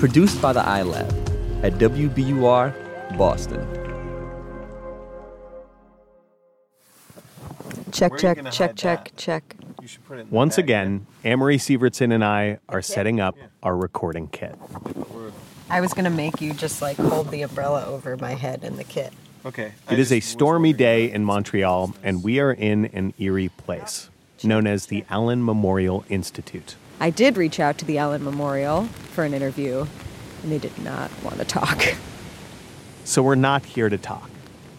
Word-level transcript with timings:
Produced 0.00 0.40
by 0.40 0.54
the 0.54 0.60
iLab 0.60 1.12
at 1.62 1.74
WBUR 1.74 3.18
Boston. 3.18 3.60
Check, 7.92 8.16
check, 8.16 8.50
check, 8.50 8.76
check, 8.76 9.12
check. 9.16 9.56
Once 10.30 10.56
again, 10.56 11.06
Amory 11.22 11.58
Sivertson 11.58 12.14
and 12.14 12.24
I 12.24 12.60
are 12.66 12.80
setting 12.80 13.20
up 13.20 13.36
our 13.62 13.76
recording 13.76 14.28
kit. 14.28 14.58
I 15.68 15.82
was 15.82 15.92
gonna 15.92 16.08
make 16.08 16.40
you 16.40 16.54
just 16.54 16.80
like 16.80 16.96
hold 16.96 17.30
the 17.30 17.42
umbrella 17.42 17.84
over 17.84 18.16
my 18.16 18.32
head 18.32 18.64
in 18.64 18.78
the 18.78 18.84
kit. 18.84 19.12
Okay. 19.44 19.72
It 19.90 19.98
is 19.98 20.10
a 20.10 20.20
stormy 20.20 20.72
day 20.72 21.10
in 21.10 21.26
Montreal, 21.26 21.94
and 22.02 22.24
we 22.24 22.40
are 22.40 22.52
in 22.52 22.86
an 22.86 23.12
eerie 23.18 23.50
place 23.50 24.08
known 24.42 24.66
as 24.66 24.86
the 24.86 25.04
Allan 25.10 25.44
Memorial 25.44 26.06
Institute. 26.08 26.76
I 27.02 27.08
did 27.08 27.38
reach 27.38 27.58
out 27.58 27.78
to 27.78 27.86
the 27.86 27.96
Allan 27.96 28.22
Memorial 28.22 28.84
for 28.84 29.24
an 29.24 29.32
interview, 29.32 29.86
and 30.42 30.52
they 30.52 30.58
did 30.58 30.78
not 30.78 31.10
want 31.22 31.38
to 31.38 31.46
talk. 31.46 31.82
So 33.04 33.22
we're 33.22 33.36
not 33.36 33.64
here 33.64 33.88
to 33.88 33.96
talk, 33.96 34.30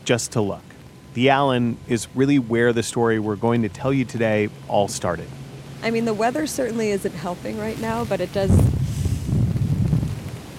just 0.06 0.34
to 0.34 0.42
look. 0.42 0.62
The 1.16 1.32
Allan 1.32 1.80
is 1.88 2.08
really 2.16 2.38
where 2.38 2.74
the 2.74 2.84
story 2.84 3.18
we're 3.20 3.36
going 3.36 3.64
to 3.64 3.70
tell 3.70 3.92
you 3.92 4.06
today 4.06 4.50
all 4.68 4.88
started. 4.88 5.28
I 5.82 5.90
mean, 5.90 6.06
the 6.06 6.14
weather 6.14 6.46
certainly 6.46 6.92
isn't 6.92 7.16
helping 7.16 7.58
right 7.58 7.80
now, 7.80 8.06
but 8.06 8.22
it 8.22 8.32
does. 8.32 8.52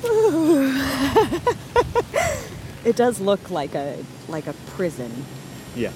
it 2.84 2.97
does 2.97 3.20
look 3.20 3.50
like 3.50 3.76
a 3.76 4.04
like 4.28 4.48
a 4.48 4.52
prison. 4.74 5.24
Yeah. 5.76 5.92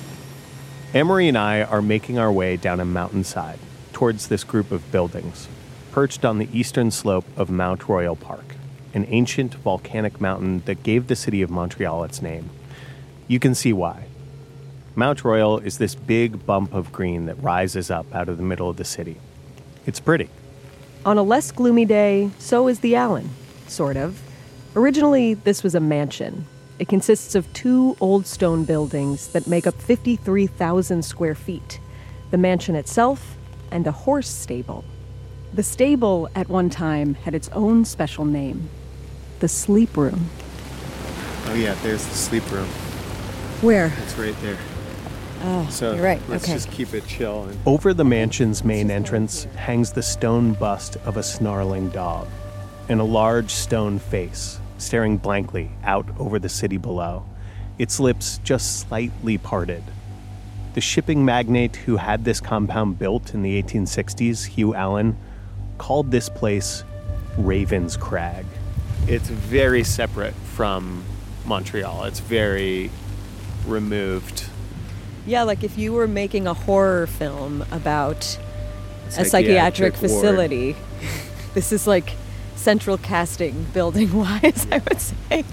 Amory 0.95 1.27
and 1.29 1.37
I 1.37 1.63
are 1.63 1.83
making 1.83 2.19
our 2.19 2.31
way 2.31 2.57
down 2.57 2.79
a 2.79 2.85
mountainside 2.85 3.59
towards 3.93 4.29
this 4.29 4.45
group 4.45 4.71
of 4.71 4.93
buildings, 4.93 5.49
perched 5.97 6.27
on 6.27 6.37
the 6.37 6.49
eastern 6.53 6.91
slope 6.91 7.25
of 7.39 7.49
Mount 7.49 7.89
Royal 7.89 8.17
Park, 8.17 8.45
an 8.93 9.07
ancient 9.09 9.55
volcanic 9.55 10.21
mountain 10.21 10.61
that 10.67 10.83
gave 10.83 11.07
the 11.07 11.17
city 11.17 11.41
of 11.41 11.49
Montreal 11.49 12.05
its 12.05 12.21
name. 12.21 12.51
You 13.29 13.41
can 13.41 13.55
see 13.55 13.73
why. 13.73 14.05
Mount 14.95 15.25
Royal 15.25 15.59
is 15.59 15.79
this 15.79 15.95
big 15.95 16.45
bump 16.45 16.75
of 16.75 16.93
green 16.93 17.25
that 17.25 17.43
rises 17.43 17.91
up 17.91 18.15
out 18.15 18.29
of 18.29 18.37
the 18.37 18.43
middle 18.43 18.69
of 18.69 18.77
the 18.77 18.85
city. 18.85 19.17
It's 19.87 19.99
pretty. 19.99 20.29
On 21.07 21.17
a 21.17 21.23
less 21.23 21.51
gloomy 21.51 21.87
day, 21.87 22.29
so 22.39 22.69
is 22.69 22.81
the 22.81 22.95
Allan, 22.95 23.31
sort 23.67 23.97
of. 23.97 24.21
Originally, 24.75 25.33
this 25.33 25.63
was 25.63 25.75
a 25.75 25.81
mansion. 25.81 26.45
It 26.79 26.89
consists 26.89 27.35
of 27.35 27.51
two 27.55 27.97
old 28.01 28.27
stone 28.27 28.67
buildings 28.67 29.29
that 29.29 29.47
make 29.47 29.67
up 29.67 29.81
53,000 29.81 31.03
square 31.03 31.35
feet 31.35 31.81
the 32.33 32.37
mansion 32.37 32.77
itself 32.77 33.39
and 33.71 33.87
a 33.87 33.93
horse 33.93 34.29
stable. 34.29 34.85
The 35.57 35.63
stable 35.63 36.29
at 36.35 36.51
one 36.51 36.69
time 36.69 37.15
had 37.15 37.35
its 37.35 37.49
own 37.49 37.87
special 37.87 38.27
name 38.27 38.69
the 39.39 39.49
sleep 39.49 39.97
room. 39.97 40.29
Oh 41.47 41.55
yeah, 41.55 41.75
there's 41.83 42.05
the 42.05 42.15
sleep 42.15 42.51
room. 42.53 42.67
Where? 43.63 43.91
It's 44.03 44.19
right 44.19 44.37
there. 44.43 44.59
Oh, 45.45 45.67
So 45.71 45.95
you're 45.95 46.05
right. 46.05 46.21
let's 46.29 46.45
okay. 46.45 46.53
just 46.53 46.71
keep 46.71 46.93
it 46.93 47.07
chill. 47.07 47.45
And 47.45 47.59
Over 47.65 47.95
the 47.95 48.05
mansion's 48.05 48.65
main 48.65 48.91
entrance 48.91 49.45
hangs 49.57 49.93
the 49.93 50.03
stone 50.03 50.53
bust 50.53 50.99
of 51.07 51.17
a 51.17 51.23
snarling 51.23 51.89
dog 51.89 52.29
and 52.91 53.01
a 53.01 53.05
large 53.05 53.51
stone 53.51 53.99
face 53.99 54.61
staring 54.77 55.17
blankly 55.17 55.71
out 55.85 56.07
over 56.19 56.39
the 56.39 56.51
city 56.51 56.77
below, 56.77 57.25
its 57.79 57.99
lips 57.99 58.41
just 58.45 58.81
slightly 58.81 59.39
parted. 59.39 59.83
The 60.75 60.83
shipping 60.83 61.25
magnate 61.25 61.77
who 61.77 61.97
had 61.97 62.27
this 62.27 62.43
compound 62.43 62.99
built 62.99 63.33
in 63.33 63.41
the 63.41 63.63
1860s, 63.63 64.45
Hugh 64.45 64.75
Allan, 64.75 65.17
called 65.79 66.11
this 66.11 66.29
place 66.29 66.85
Ravenscrag. 67.37 68.45
It's 69.07 69.29
very 69.29 69.85
separate 69.85 70.35
from 70.35 71.05
Montreal. 71.45 72.05
It's 72.05 72.21
very 72.21 72.91
removed. 73.67 74.49
Yeah, 75.27 75.43
like 75.43 75.65
if 75.65 75.77
you 75.77 75.93
were 75.93 76.09
making 76.09 76.47
a 76.47 76.55
horror 76.55 77.07
film 77.07 77.65
about 77.71 78.39
a 79.09 79.11
Psychiatric 79.11 79.31
psychiatric 79.31 79.93
ward. 79.95 80.01
facility, 80.01 80.77
this 81.55 81.73
is 81.73 81.87
like 81.87 82.13
central 82.57 82.99
casting 82.99 83.65
building 83.73 84.13
wise, 84.13 84.67
I 84.71 84.79
would 84.79 85.01
say. 85.01 85.45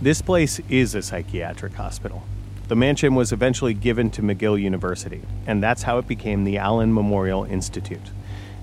This 0.00 0.22
place 0.22 0.60
is 0.68 0.94
a 0.94 1.02
psychiatric 1.02 1.74
hospital. 1.74 2.22
The 2.68 2.76
mansion 2.76 3.14
was 3.14 3.32
eventually 3.32 3.74
given 3.74 4.10
to 4.10 4.22
McGill 4.22 4.60
University, 4.60 5.22
and 5.46 5.62
that's 5.62 5.82
how 5.82 5.98
it 5.98 6.06
became 6.06 6.44
the 6.44 6.58
Allan 6.58 6.92
Memorial 6.92 7.44
Institute. 7.44 8.10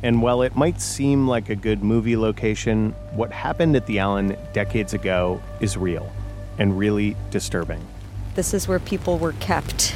And 0.05 0.21
while 0.21 0.43
it 0.43 0.55
might 0.55 0.79
seem 0.81 1.27
like 1.27 1.49
a 1.49 1.55
good 1.55 1.81
movie 1.81 2.15
location, 2.15 2.91
what 3.15 3.31
happened 3.31 3.75
at 3.75 3.87
the 3.87 3.97
Allan 3.97 4.37
decades 4.53 4.93
ago 4.93 5.41
is 5.59 5.77
real 5.77 6.11
and 6.59 6.77
really 6.77 7.15
disturbing. 7.31 7.83
This 8.35 8.53
is 8.53 8.67
where 8.67 8.77
people 8.77 9.17
were 9.17 9.31
kept 9.39 9.95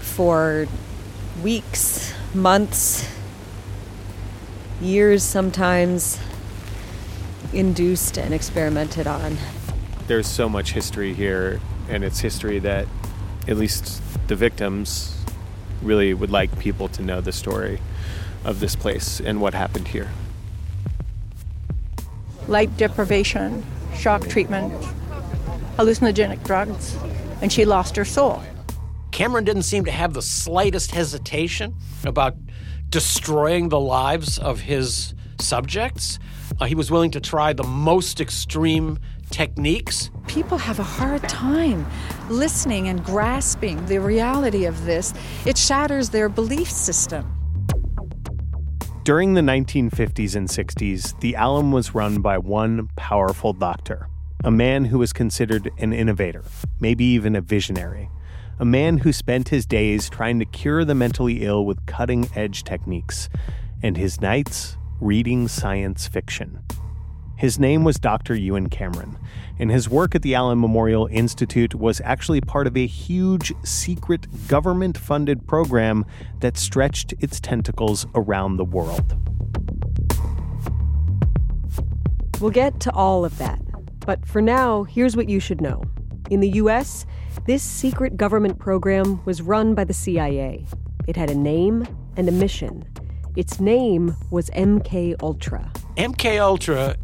for 0.00 0.68
weeks, 1.42 2.12
months, 2.34 3.10
years 4.78 5.22
sometimes, 5.22 6.20
induced 7.54 8.18
and 8.18 8.34
experimented 8.34 9.06
on. 9.06 9.38
There's 10.06 10.26
so 10.26 10.50
much 10.50 10.72
history 10.72 11.14
here, 11.14 11.62
and 11.88 12.04
it's 12.04 12.20
history 12.20 12.58
that 12.58 12.86
at 13.48 13.56
least 13.56 14.02
the 14.28 14.36
victims 14.36 15.24
really 15.80 16.12
would 16.12 16.30
like 16.30 16.58
people 16.58 16.88
to 16.88 17.00
know 17.00 17.22
the 17.22 17.32
story 17.32 17.80
of 18.44 18.60
this 18.60 18.76
place 18.76 19.20
and 19.20 19.40
what 19.40 19.54
happened 19.54 19.88
here. 19.88 20.10
light 22.48 22.74
deprivation, 22.78 23.62
shock 23.94 24.26
treatment, 24.26 24.72
hallucinogenic 25.76 26.42
drugs, 26.44 26.96
and 27.42 27.52
she 27.52 27.64
lost 27.64 27.94
her 27.94 28.04
soul. 28.04 28.42
Cameron 29.10 29.44
didn't 29.44 29.62
seem 29.62 29.84
to 29.84 29.90
have 29.90 30.14
the 30.14 30.22
slightest 30.22 30.92
hesitation 30.92 31.74
about 32.04 32.34
destroying 32.88 33.68
the 33.68 33.78
lives 33.78 34.38
of 34.38 34.60
his 34.60 35.14
subjects. 35.38 36.18
Uh, 36.58 36.64
he 36.64 36.74
was 36.74 36.90
willing 36.90 37.10
to 37.10 37.20
try 37.20 37.52
the 37.52 37.64
most 37.64 38.20
extreme 38.20 38.98
techniques. 39.30 40.10
People 40.26 40.56
have 40.56 40.78
a 40.78 40.84
hard 40.84 41.22
time 41.28 41.86
listening 42.30 42.88
and 42.88 43.04
grasping 43.04 43.84
the 43.86 43.98
reality 43.98 44.64
of 44.64 44.84
this. 44.86 45.12
It 45.44 45.58
shatters 45.58 46.10
their 46.10 46.28
belief 46.28 46.70
system. 46.70 47.37
During 49.08 49.32
the 49.32 49.40
1950s 49.40 50.36
and 50.36 50.46
60s, 50.46 51.18
the 51.20 51.34
Allan 51.34 51.72
was 51.72 51.94
run 51.94 52.20
by 52.20 52.36
one 52.36 52.90
powerful 52.94 53.54
doctor, 53.54 54.06
a 54.44 54.50
man 54.50 54.84
who 54.84 54.98
was 54.98 55.14
considered 55.14 55.70
an 55.78 55.94
innovator, 55.94 56.44
maybe 56.78 57.06
even 57.06 57.34
a 57.34 57.40
visionary, 57.40 58.10
a 58.58 58.66
man 58.66 58.98
who 58.98 59.14
spent 59.14 59.48
his 59.48 59.64
days 59.64 60.10
trying 60.10 60.38
to 60.40 60.44
cure 60.44 60.84
the 60.84 60.94
mentally 60.94 61.42
ill 61.42 61.64
with 61.64 61.86
cutting 61.86 62.28
edge 62.34 62.64
techniques, 62.64 63.30
and 63.82 63.96
his 63.96 64.20
nights 64.20 64.76
reading 65.00 65.48
science 65.48 66.06
fiction. 66.06 66.62
His 67.38 67.56
name 67.56 67.84
was 67.84 68.00
Dr. 68.00 68.34
Ewen 68.34 68.68
Cameron, 68.68 69.16
and 69.60 69.70
his 69.70 69.88
work 69.88 70.16
at 70.16 70.22
the 70.22 70.34
Allan 70.34 70.60
Memorial 70.60 71.06
Institute 71.06 71.72
was 71.72 72.00
actually 72.04 72.40
part 72.40 72.66
of 72.66 72.76
a 72.76 72.84
huge 72.84 73.54
secret 73.62 74.26
government 74.48 74.98
funded 74.98 75.46
program 75.46 76.04
that 76.40 76.56
stretched 76.56 77.14
its 77.20 77.38
tentacles 77.38 78.06
around 78.16 78.56
the 78.56 78.64
world. 78.64 79.16
We'll 82.40 82.50
get 82.50 82.80
to 82.80 82.92
all 82.92 83.24
of 83.24 83.38
that. 83.38 83.60
But 84.00 84.26
for 84.26 84.42
now, 84.42 84.82
here's 84.82 85.16
what 85.16 85.28
you 85.28 85.38
should 85.38 85.60
know. 85.60 85.84
In 86.30 86.40
the 86.40 86.50
US, 86.62 87.06
This 87.46 87.62
secret 87.62 88.16
government 88.16 88.58
program 88.58 89.24
was 89.24 89.42
run 89.42 89.76
by 89.76 89.84
the 89.84 89.94
CIA. 89.94 90.66
It 91.06 91.14
had 91.14 91.30
a 91.30 91.36
name 91.36 91.86
and 92.16 92.28
a 92.28 92.32
mission. 92.32 92.84
Its 93.36 93.60
name 93.60 94.16
was 94.32 94.50
MK 94.50 95.14
Ultra. 95.22 95.72
MK 95.96 96.40
Ultra 96.40 96.96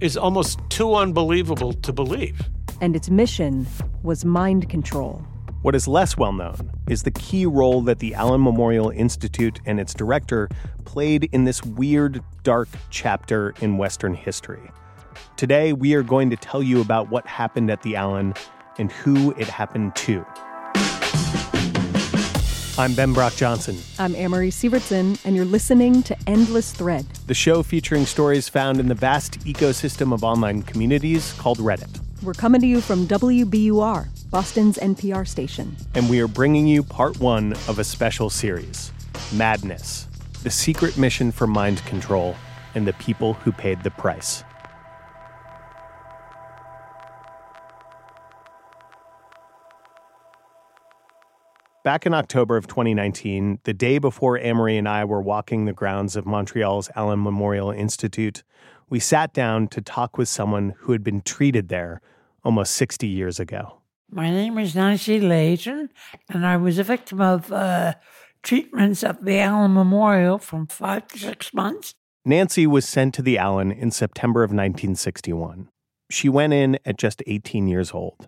is 0.00 0.16
almost 0.16 0.58
too 0.68 0.94
unbelievable 0.94 1.72
to 1.72 1.92
believe. 1.92 2.40
And 2.80 2.96
its 2.96 3.10
mission 3.10 3.66
was 4.02 4.24
mind 4.24 4.68
control. 4.68 5.24
What 5.62 5.74
is 5.74 5.88
less 5.88 6.18
well 6.18 6.32
known 6.32 6.70
is 6.88 7.04
the 7.04 7.10
key 7.10 7.46
role 7.46 7.80
that 7.82 7.98
the 7.98 8.14
Allan 8.14 8.42
Memorial 8.42 8.90
Institute 8.90 9.60
and 9.64 9.80
its 9.80 9.94
director 9.94 10.48
played 10.84 11.24
in 11.32 11.44
this 11.44 11.64
weird, 11.64 12.22
dark 12.42 12.68
chapter 12.90 13.54
in 13.60 13.78
Western 13.78 14.14
history. 14.14 14.70
Today, 15.36 15.72
we 15.72 15.94
are 15.94 16.02
going 16.02 16.28
to 16.30 16.36
tell 16.36 16.62
you 16.62 16.80
about 16.80 17.08
what 17.08 17.26
happened 17.26 17.70
at 17.70 17.82
the 17.82 17.96
Allan 17.96 18.34
and 18.78 18.92
who 18.92 19.30
it 19.32 19.48
happened 19.48 19.96
to. 19.96 20.26
I'm 22.76 22.92
Ben 22.94 23.12
Brock 23.12 23.36
Johnson. 23.36 23.78
I'm 24.00 24.16
Amory 24.16 24.50
Sivertson, 24.50 25.16
and 25.24 25.36
you're 25.36 25.44
listening 25.44 26.02
to 26.02 26.16
Endless 26.26 26.72
Thread, 26.72 27.06
the 27.28 27.34
show 27.34 27.62
featuring 27.62 28.04
stories 28.04 28.48
found 28.48 28.80
in 28.80 28.88
the 28.88 28.96
vast 28.96 29.38
ecosystem 29.44 30.12
of 30.12 30.24
online 30.24 30.62
communities 30.62 31.34
called 31.34 31.58
Reddit. 31.58 32.00
We're 32.20 32.34
coming 32.34 32.60
to 32.62 32.66
you 32.66 32.80
from 32.80 33.06
WBUR, 33.06 34.08
Boston's 34.28 34.78
NPR 34.78 35.24
station. 35.24 35.76
And 35.94 36.10
we 36.10 36.18
are 36.18 36.26
bringing 36.26 36.66
you 36.66 36.82
part 36.82 37.20
one 37.20 37.52
of 37.68 37.78
a 37.78 37.84
special 37.84 38.28
series 38.28 38.90
Madness, 39.32 40.08
the 40.42 40.50
secret 40.50 40.98
mission 40.98 41.30
for 41.30 41.46
mind 41.46 41.78
control 41.84 42.34
and 42.74 42.84
the 42.84 42.92
people 42.94 43.34
who 43.34 43.52
paid 43.52 43.84
the 43.84 43.92
price. 43.92 44.42
Back 51.84 52.06
in 52.06 52.14
October 52.14 52.56
of 52.56 52.66
2019, 52.66 53.58
the 53.64 53.74
day 53.74 53.98
before 53.98 54.38
Amory 54.38 54.78
and 54.78 54.88
I 54.88 55.04
were 55.04 55.20
walking 55.20 55.66
the 55.66 55.74
grounds 55.74 56.16
of 56.16 56.24
Montreal's 56.24 56.88
Allan 56.96 57.22
Memorial 57.22 57.70
Institute, 57.70 58.42
we 58.88 58.98
sat 58.98 59.34
down 59.34 59.68
to 59.68 59.82
talk 59.82 60.16
with 60.16 60.26
someone 60.26 60.72
who 60.78 60.92
had 60.92 61.04
been 61.04 61.20
treated 61.20 61.68
there 61.68 62.00
almost 62.42 62.72
60 62.72 63.06
years 63.06 63.38
ago. 63.38 63.82
My 64.10 64.30
name 64.30 64.56
is 64.56 64.74
Nancy 64.74 65.20
Layton, 65.20 65.90
and 66.30 66.46
I 66.46 66.56
was 66.56 66.78
a 66.78 66.84
victim 66.84 67.20
of 67.20 67.52
uh, 67.52 67.96
treatments 68.42 69.04
at 69.04 69.22
the 69.22 69.38
Allan 69.40 69.74
Memorial 69.74 70.38
from 70.38 70.66
five 70.66 71.06
to 71.08 71.18
six 71.18 71.52
months. 71.52 71.94
Nancy 72.24 72.66
was 72.66 72.88
sent 72.88 73.12
to 73.16 73.20
the 73.20 73.36
Allan 73.36 73.70
in 73.70 73.90
September 73.90 74.42
of 74.42 74.48
1961. 74.48 75.68
She 76.10 76.30
went 76.30 76.54
in 76.54 76.78
at 76.86 76.96
just 76.96 77.22
18 77.26 77.68
years 77.68 77.92
old. 77.92 78.26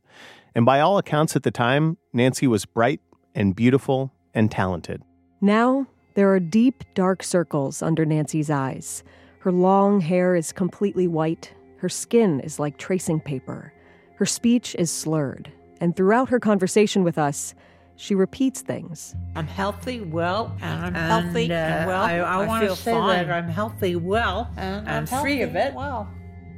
And 0.54 0.66
by 0.66 0.80
all 0.80 0.98
accounts 0.98 1.36
at 1.36 1.42
the 1.42 1.50
time, 1.50 1.96
Nancy 2.12 2.46
was 2.46 2.64
bright 2.66 3.00
and 3.36 3.54
beautiful 3.54 4.12
and 4.34 4.50
talented. 4.50 5.02
Now, 5.40 5.86
there 6.14 6.32
are 6.32 6.40
deep, 6.40 6.82
dark 6.94 7.22
circles 7.22 7.82
under 7.82 8.04
Nancy's 8.04 8.50
eyes. 8.50 9.04
Her 9.40 9.52
long 9.52 10.00
hair 10.00 10.34
is 10.34 10.50
completely 10.50 11.06
white. 11.06 11.52
Her 11.78 11.88
skin 11.88 12.40
is 12.40 12.58
like 12.58 12.78
tracing 12.78 13.20
paper. 13.20 13.72
Her 14.16 14.26
speech 14.26 14.74
is 14.76 14.90
slurred. 14.90 15.52
And 15.80 15.94
throughout 15.94 16.30
her 16.30 16.40
conversation 16.40 17.04
with 17.04 17.18
us, 17.18 17.54
she 17.96 18.14
repeats 18.14 18.62
things. 18.62 19.14
I'm 19.36 19.46
healthy, 19.46 20.00
well, 20.00 20.56
and 20.60 20.86
I'm 20.86 20.96
and, 20.96 20.96
healthy 20.96 21.52
uh, 21.52 21.56
and 21.56 21.86
well. 21.86 22.02
I, 22.02 22.14
I, 22.16 22.42
I 22.42 22.46
want 22.46 22.66
to 22.66 22.76
say 22.76 22.92
fine. 22.92 23.26
that 23.26 23.32
I'm 23.32 23.48
healthy, 23.48 23.96
well, 23.96 24.50
and 24.56 24.88
I'm, 24.88 25.06
I'm 25.06 25.06
free 25.06 25.42
of 25.42 25.54
it. 25.54 25.74
Well. 25.74 26.08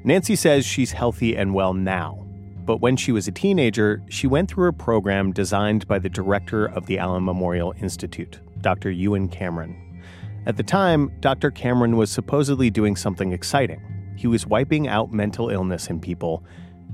Nancy 0.04 0.36
says 0.36 0.64
she's 0.64 0.92
healthy 0.92 1.36
and 1.36 1.52
well 1.52 1.74
now 1.74 2.27
but 2.68 2.82
when 2.82 2.98
she 2.98 3.12
was 3.12 3.26
a 3.26 3.32
teenager, 3.32 4.02
she 4.10 4.26
went 4.26 4.50
through 4.50 4.68
a 4.68 4.74
program 4.74 5.32
designed 5.32 5.88
by 5.88 5.98
the 5.98 6.10
director 6.10 6.66
of 6.66 6.84
the 6.84 6.98
Allan 6.98 7.24
Memorial 7.24 7.72
Institute, 7.80 8.40
Dr. 8.60 8.90
Ewen 8.90 9.26
Cameron. 9.26 10.02
At 10.44 10.58
the 10.58 10.62
time, 10.62 11.10
Dr. 11.20 11.50
Cameron 11.50 11.96
was 11.96 12.10
supposedly 12.10 12.68
doing 12.68 12.94
something 12.94 13.32
exciting. 13.32 13.80
He 14.18 14.26
was 14.26 14.46
wiping 14.46 14.86
out 14.86 15.14
mental 15.14 15.48
illness 15.48 15.88
in 15.88 15.98
people 15.98 16.44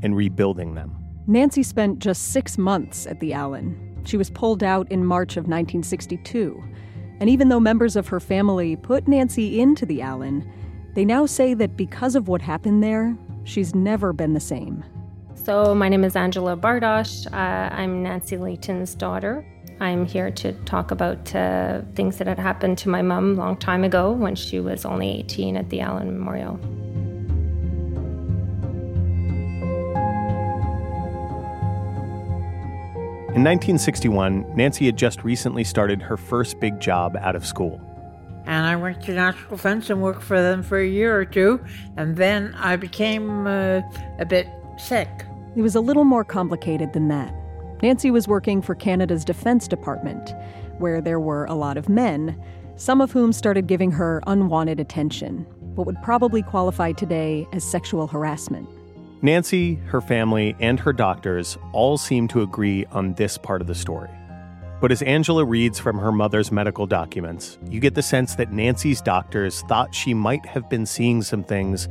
and 0.01 0.15
rebuilding 0.15 0.77
them. 0.77 0.95
Nancy 1.27 1.65
spent 1.65 1.99
just 1.99 2.31
six 2.31 2.57
months 2.57 3.09
at 3.09 3.19
the 3.19 3.33
Allan. 3.33 4.01
She 4.05 4.17
was 4.17 4.31
pulled 4.31 4.63
out 4.63 4.89
in 4.93 5.05
March 5.05 5.33
of 5.33 5.49
1962. 5.49 6.63
And 7.19 7.29
even 7.29 7.49
though 7.49 7.59
members 7.59 7.97
of 7.97 8.07
her 8.07 8.21
family 8.21 8.77
put 8.77 9.09
Nancy 9.09 9.59
into 9.59 9.85
the 9.85 10.03
Allan, 10.03 10.49
they 10.95 11.05
now 11.05 11.27
say 11.27 11.53
that 11.55 11.77
because 11.77 12.15
of 12.15 12.29
what 12.29 12.43
happened 12.43 12.81
there, 12.81 13.19
she's 13.43 13.75
never 13.75 14.13
been 14.13 14.35
the 14.35 14.39
same. 14.39 14.85
So, 15.45 15.75
my 15.75 15.91
name 15.91 16.05
is 16.05 16.17
Angela 16.17 16.57
Bardosh. 16.57 17.27
Uh, 17.31 17.69
I'm 17.75 18.03
Nancy 18.03 18.39
Layton's 18.39 18.95
daughter. 18.95 19.45
I'm 19.79 20.07
here 20.07 20.31
to 20.31 20.53
talk 20.65 20.91
about 20.91 21.35
uh, 21.35 21.83
things 21.95 22.17
that 22.17 22.27
had 22.27 22.39
happened 22.39 22.79
to 22.79 22.89
my 22.89 23.03
mom 23.03 23.33
a 23.33 23.35
long 23.35 23.59
time 23.59 23.85
ago 23.85 24.11
when 24.11 24.37
she 24.37 24.59
was 24.59 24.87
only 24.87 25.11
18 25.19 25.59
at 25.59 25.69
the 25.69 25.83
Allan 25.83 26.07
Memorial. 26.07 26.55
In 33.35 33.45
1961, 33.45 34.57
Nancy 34.57 34.87
had 34.87 34.97
just 34.97 35.25
recently 35.25 35.63
started 35.63 36.01
her 36.01 36.17
first 36.17 36.59
big 36.59 36.81
job 36.81 37.19
out 37.21 37.37
of 37.37 37.45
school. 37.45 37.83
And 38.47 38.65
I 38.65 38.77
went 38.77 39.03
to 39.03 39.13
National 39.13 39.51
Defense 39.51 39.91
and 39.91 40.01
worked 40.01 40.23
for 40.23 40.41
them 40.41 40.63
for 40.63 40.79
a 40.79 40.89
year 40.89 41.15
or 41.15 41.27
two, 41.27 41.63
and 41.99 42.17
then 42.17 42.55
I 42.55 42.77
became 42.77 43.47
uh, 43.47 43.83
a 44.19 44.25
bit 44.25 44.49
sick. 44.79 45.11
It 45.57 45.63
was 45.63 45.77
a 45.77 45.81
little 45.81 46.03
more 46.03 46.25
complicated 46.25 46.93
than 46.95 47.07
that. 47.09 47.33
Nancy 47.81 48.11
was 48.11 48.27
working 48.27 48.61
for 48.61 48.75
Canada's 48.75 49.25
Defense 49.25 49.69
Department, 49.69 50.35
where 50.79 51.01
there 51.01 51.21
were 51.21 51.45
a 51.45 51.55
lot 51.55 51.77
of 51.77 51.89
men, 51.89 52.37
some 52.75 53.01
of 53.01 53.13
whom 53.13 53.33
started 53.33 53.69
giving 53.69 53.93
her 53.93 54.21
unwanted 54.27 54.81
attention, 54.81 55.47
what 55.77 55.87
would 55.87 56.03
probably 56.03 56.43
qualify 56.43 56.91
today 56.91 57.47
as 57.53 57.63
sexual 57.63 58.09
harassment. 58.09 58.69
Nancy, 59.23 59.77
her 59.87 60.01
family, 60.01 60.57
and 60.59 60.81
her 60.81 60.93
doctors 60.93 61.57
all 61.73 61.99
seem 61.99 62.27
to 62.29 62.43
agree 62.43 62.85
on 62.87 63.15
this 63.15 63.39
part 63.39 63.61
of 63.61 63.69
the 63.69 63.77
story. 63.77 64.11
But 64.81 64.91
as 64.91 65.03
Angela 65.03 65.45
reads 65.45 65.79
from 65.79 65.99
her 65.99 66.11
mother's 66.11 66.51
medical 66.51 66.87
documents, 66.87 67.59
you 67.71 67.79
get 67.79 67.95
the 67.95 68.03
sense 68.03 68.35
that 68.35 68.53
Nancy's 68.53 69.01
doctors 69.01 69.63
thought 69.63 69.95
she 69.95 70.15
might 70.15 70.45
have 70.47 70.69
been 70.69 70.85
seeing 70.85 71.23
some 71.23 71.45
things 71.45 71.89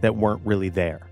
that 0.00 0.16
weren't 0.16 0.44
really 0.44 0.68
there. 0.68 1.06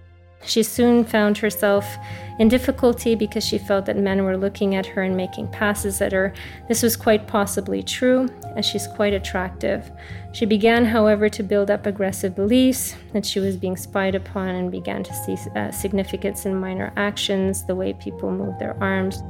She 0.44 0.62
soon 0.62 1.04
found 1.04 1.38
herself 1.38 1.96
in 2.38 2.48
difficulty 2.48 3.14
because 3.14 3.44
she 3.44 3.58
felt 3.58 3.86
that 3.86 3.96
men 3.96 4.24
were 4.24 4.36
looking 4.36 4.74
at 4.74 4.86
her 4.86 5.02
and 5.02 5.16
making 5.16 5.48
passes 5.48 6.00
at 6.00 6.12
her. 6.12 6.32
This 6.68 6.82
was 6.82 6.96
quite 6.96 7.28
possibly 7.28 7.82
true, 7.82 8.28
as 8.56 8.66
she's 8.66 8.86
quite 8.88 9.12
attractive. 9.12 9.90
She 10.32 10.44
began, 10.44 10.84
however, 10.84 11.28
to 11.28 11.42
build 11.42 11.70
up 11.70 11.86
aggressive 11.86 12.34
beliefs 12.34 12.96
that 13.12 13.24
she 13.24 13.38
was 13.38 13.56
being 13.56 13.76
spied 13.76 14.14
upon 14.14 14.48
and 14.48 14.72
began 14.72 15.04
to 15.04 15.14
see 15.14 15.36
uh, 15.54 15.70
significance 15.70 16.44
in 16.44 16.56
minor 16.56 16.92
actions, 16.96 17.64
the 17.66 17.76
way 17.76 17.92
people 17.92 18.30
move 18.30 18.58
their 18.58 18.76
arms. 18.82 19.22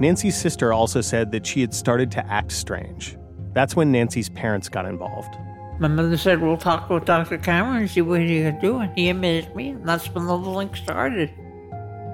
Nancy's 0.00 0.36
sister 0.36 0.72
also 0.72 1.00
said 1.00 1.30
that 1.32 1.46
she 1.46 1.60
had 1.60 1.72
started 1.72 2.10
to 2.12 2.26
act 2.26 2.52
strange. 2.52 3.16
That's 3.52 3.76
when 3.76 3.92
Nancy's 3.92 4.28
parents 4.28 4.68
got 4.68 4.86
involved. 4.86 5.36
My 5.80 5.88
mother 5.88 6.16
said, 6.16 6.40
We'll 6.40 6.56
talk 6.56 6.88
with 6.88 7.04
Dr. 7.04 7.36
Cameron 7.38 7.78
and 7.78 7.90
see 7.90 8.00
what 8.00 8.20
he 8.20 8.42
can 8.42 8.60
do. 8.60 8.78
And 8.78 8.96
he 8.96 9.08
admitted 9.10 9.54
me, 9.56 9.70
and 9.70 9.88
that's 9.88 10.06
when 10.06 10.26
the 10.26 10.36
link 10.36 10.76
started. 10.76 11.30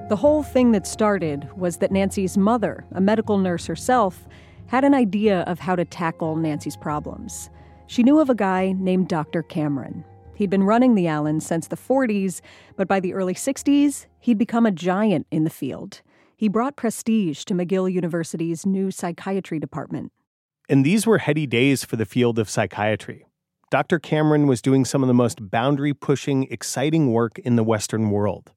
The 0.08 0.16
whole 0.16 0.42
thing 0.42 0.72
that 0.72 0.86
started 0.86 1.48
was 1.56 1.76
that 1.76 1.92
Nancy's 1.92 2.38
mother, 2.38 2.84
a 2.92 3.00
medical 3.00 3.38
nurse 3.38 3.66
herself, 3.66 4.26
had 4.66 4.82
an 4.82 4.94
idea 4.94 5.42
of 5.42 5.58
how 5.58 5.76
to 5.76 5.84
tackle 5.84 6.36
Nancy's 6.36 6.76
problems. 6.76 7.50
She 7.86 8.02
knew 8.02 8.18
of 8.18 8.30
a 8.30 8.34
guy 8.34 8.72
named 8.78 9.08
Dr. 9.08 9.42
Cameron. 9.42 10.04
He'd 10.34 10.48
been 10.48 10.62
running 10.62 10.94
the 10.94 11.06
Allan 11.06 11.40
since 11.40 11.68
the 11.68 11.76
40s, 11.76 12.40
but 12.76 12.88
by 12.88 12.98
the 12.98 13.12
early 13.12 13.34
60s, 13.34 14.06
he'd 14.20 14.38
become 14.38 14.64
a 14.64 14.70
giant 14.70 15.26
in 15.30 15.44
the 15.44 15.50
field. 15.50 16.00
He 16.34 16.48
brought 16.48 16.76
prestige 16.76 17.44
to 17.44 17.54
McGill 17.54 17.92
University's 17.92 18.64
new 18.64 18.90
psychiatry 18.90 19.58
department. 19.58 20.12
And 20.68 20.82
these 20.82 21.06
were 21.06 21.18
heady 21.18 21.46
days 21.46 21.84
for 21.84 21.96
the 21.96 22.06
field 22.06 22.38
of 22.38 22.48
psychiatry. 22.48 23.26
Dr. 23.70 24.00
Cameron 24.00 24.48
was 24.48 24.60
doing 24.60 24.84
some 24.84 25.04
of 25.04 25.06
the 25.06 25.14
most 25.14 25.48
boundary 25.48 25.94
pushing, 25.94 26.42
exciting 26.50 27.12
work 27.12 27.38
in 27.38 27.54
the 27.54 27.62
Western 27.62 28.10
world. 28.10 28.50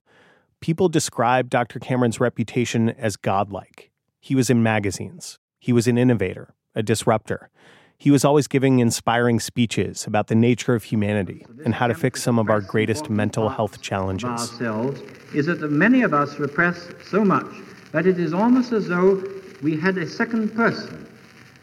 People 0.59 0.89
described 0.89 1.51
Dr. 1.51 1.77
Cameron's 1.77 2.19
reputation 2.19 2.89
as 2.89 3.15
godlike. 3.15 3.91
He 4.19 4.33
was 4.33 4.49
in 4.49 4.63
magazines, 4.63 5.37
he 5.59 5.71
was 5.71 5.87
an 5.87 5.99
innovator, 5.99 6.55
a 6.73 6.81
disruptor. 6.81 7.51
He 7.95 8.09
was 8.09 8.25
always 8.25 8.47
giving 8.47 8.79
inspiring 8.79 9.39
speeches 9.39 10.07
about 10.07 10.27
the 10.27 10.35
nature 10.35 10.73
of 10.73 10.85
humanity 10.85 11.45
and 11.63 11.75
how 11.75 11.85
to 11.85 11.93
fix 11.93 12.23
some 12.23 12.39
of 12.39 12.49
our 12.49 12.59
greatest 12.59 13.07
mental 13.09 13.49
health 13.49 13.81
challenges. 13.81 14.29
Ourselves 14.29 14.99
is 15.35 15.45
that 15.45 15.61
many 15.69 16.01
of 16.01 16.13
us 16.13 16.39
repress 16.39 16.87
so 17.05 17.23
much 17.23 17.45
that 17.91 18.07
it 18.07 18.19
is 18.19 18.33
almost 18.33 18.71
as 18.71 18.87
though 18.87 19.23
we 19.61 19.77
had 19.77 19.95
a 19.99 20.07
second 20.07 20.55
person 20.55 21.07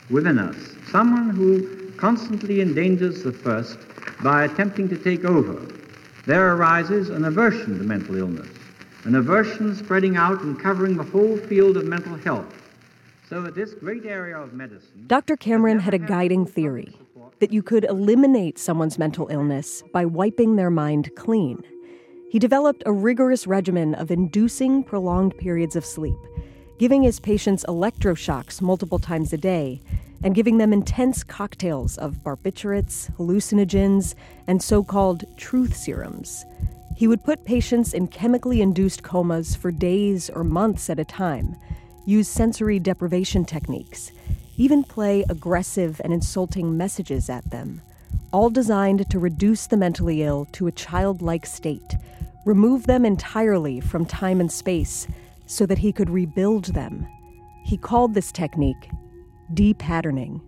within 0.09 0.38
us, 0.38 0.57
someone 0.90 1.30
who 1.30 1.79
constantly 2.00 2.62
endangers 2.62 3.23
the 3.23 3.30
first 3.33 3.78
by 4.23 4.45
attempting 4.45 4.88
to 4.88 4.97
take 4.97 5.25
over. 5.25 5.61
There 6.26 6.54
arises 6.54 7.11
an 7.11 7.26
aversion 7.26 7.78
to 7.78 7.85
mental 7.85 8.16
illness, 8.16 8.49
an 9.04 9.16
aversion 9.16 9.76
spreading 9.76 10.16
out 10.16 10.40
and 10.40 10.59
covering 10.59 10.97
the 10.97 11.04
whole 11.04 11.37
field 11.37 11.76
of 11.76 11.85
mental 11.85 12.16
health. 12.16 12.47
So 13.28 13.42
that 13.42 13.54
this 13.54 13.75
great 13.75 14.07
area 14.07 14.37
of 14.37 14.54
medicine. 14.54 15.04
Dr. 15.07 15.37
Cameron 15.37 15.78
had 15.78 15.95
a 15.95 15.99
guiding 15.99 16.47
theory 16.47 16.97
that 17.38 17.52
you 17.52 17.62
could 17.62 17.85
eliminate 17.85 18.59
someone's 18.59 18.99
mental 18.99 19.28
illness 19.28 19.83
by 19.92 20.04
wiping 20.04 20.57
their 20.57 20.71
mind 20.71 21.11
clean. 21.16 21.62
He 22.30 22.38
developed 22.38 22.83
a 22.87 22.92
rigorous 22.92 23.47
regimen 23.47 23.95
of 23.95 24.11
inducing 24.11 24.85
prolonged 24.85 25.37
periods 25.38 25.76
of 25.76 25.85
sleep, 25.85 26.19
giving 26.78 27.02
his 27.02 27.21
patients 27.21 27.64
electroshocks 27.69 28.61
multiple 28.61 28.99
times 28.99 29.33
a 29.33 29.38
day, 29.38 29.80
and 30.22 30.34
giving 30.34 30.58
them 30.58 30.72
intense 30.72 31.24
cocktails 31.24 31.96
of 31.98 32.22
barbiturates, 32.22 33.10
hallucinogens, 33.16 34.14
and 34.46 34.62
so 34.62 34.82
called 34.82 35.24
truth 35.36 35.74
serums. 35.74 36.44
He 36.96 37.06
would 37.06 37.24
put 37.24 37.44
patients 37.44 37.94
in 37.94 38.08
chemically 38.08 38.60
induced 38.60 39.02
comas 39.02 39.54
for 39.54 39.70
days 39.70 40.28
or 40.28 40.44
months 40.44 40.90
at 40.90 40.98
a 40.98 41.04
time, 41.04 41.56
use 42.04 42.28
sensory 42.28 42.78
deprivation 42.78 43.44
techniques, 43.44 44.12
even 44.58 44.84
play 44.84 45.24
aggressive 45.30 46.00
and 46.04 46.12
insulting 46.12 46.76
messages 46.76 47.30
at 47.30 47.48
them, 47.50 47.80
all 48.32 48.50
designed 48.50 49.08
to 49.10 49.18
reduce 49.18 49.66
the 49.66 49.76
mentally 49.76 50.22
ill 50.22 50.46
to 50.52 50.66
a 50.66 50.72
childlike 50.72 51.46
state, 51.46 51.96
remove 52.44 52.86
them 52.86 53.06
entirely 53.06 53.80
from 53.80 54.04
time 54.04 54.40
and 54.40 54.52
space 54.52 55.06
so 55.46 55.64
that 55.64 55.78
he 55.78 55.92
could 55.92 56.10
rebuild 56.10 56.66
them. 56.66 57.06
He 57.64 57.78
called 57.78 58.12
this 58.12 58.30
technique 58.30 58.90
depatterning. 59.54 60.40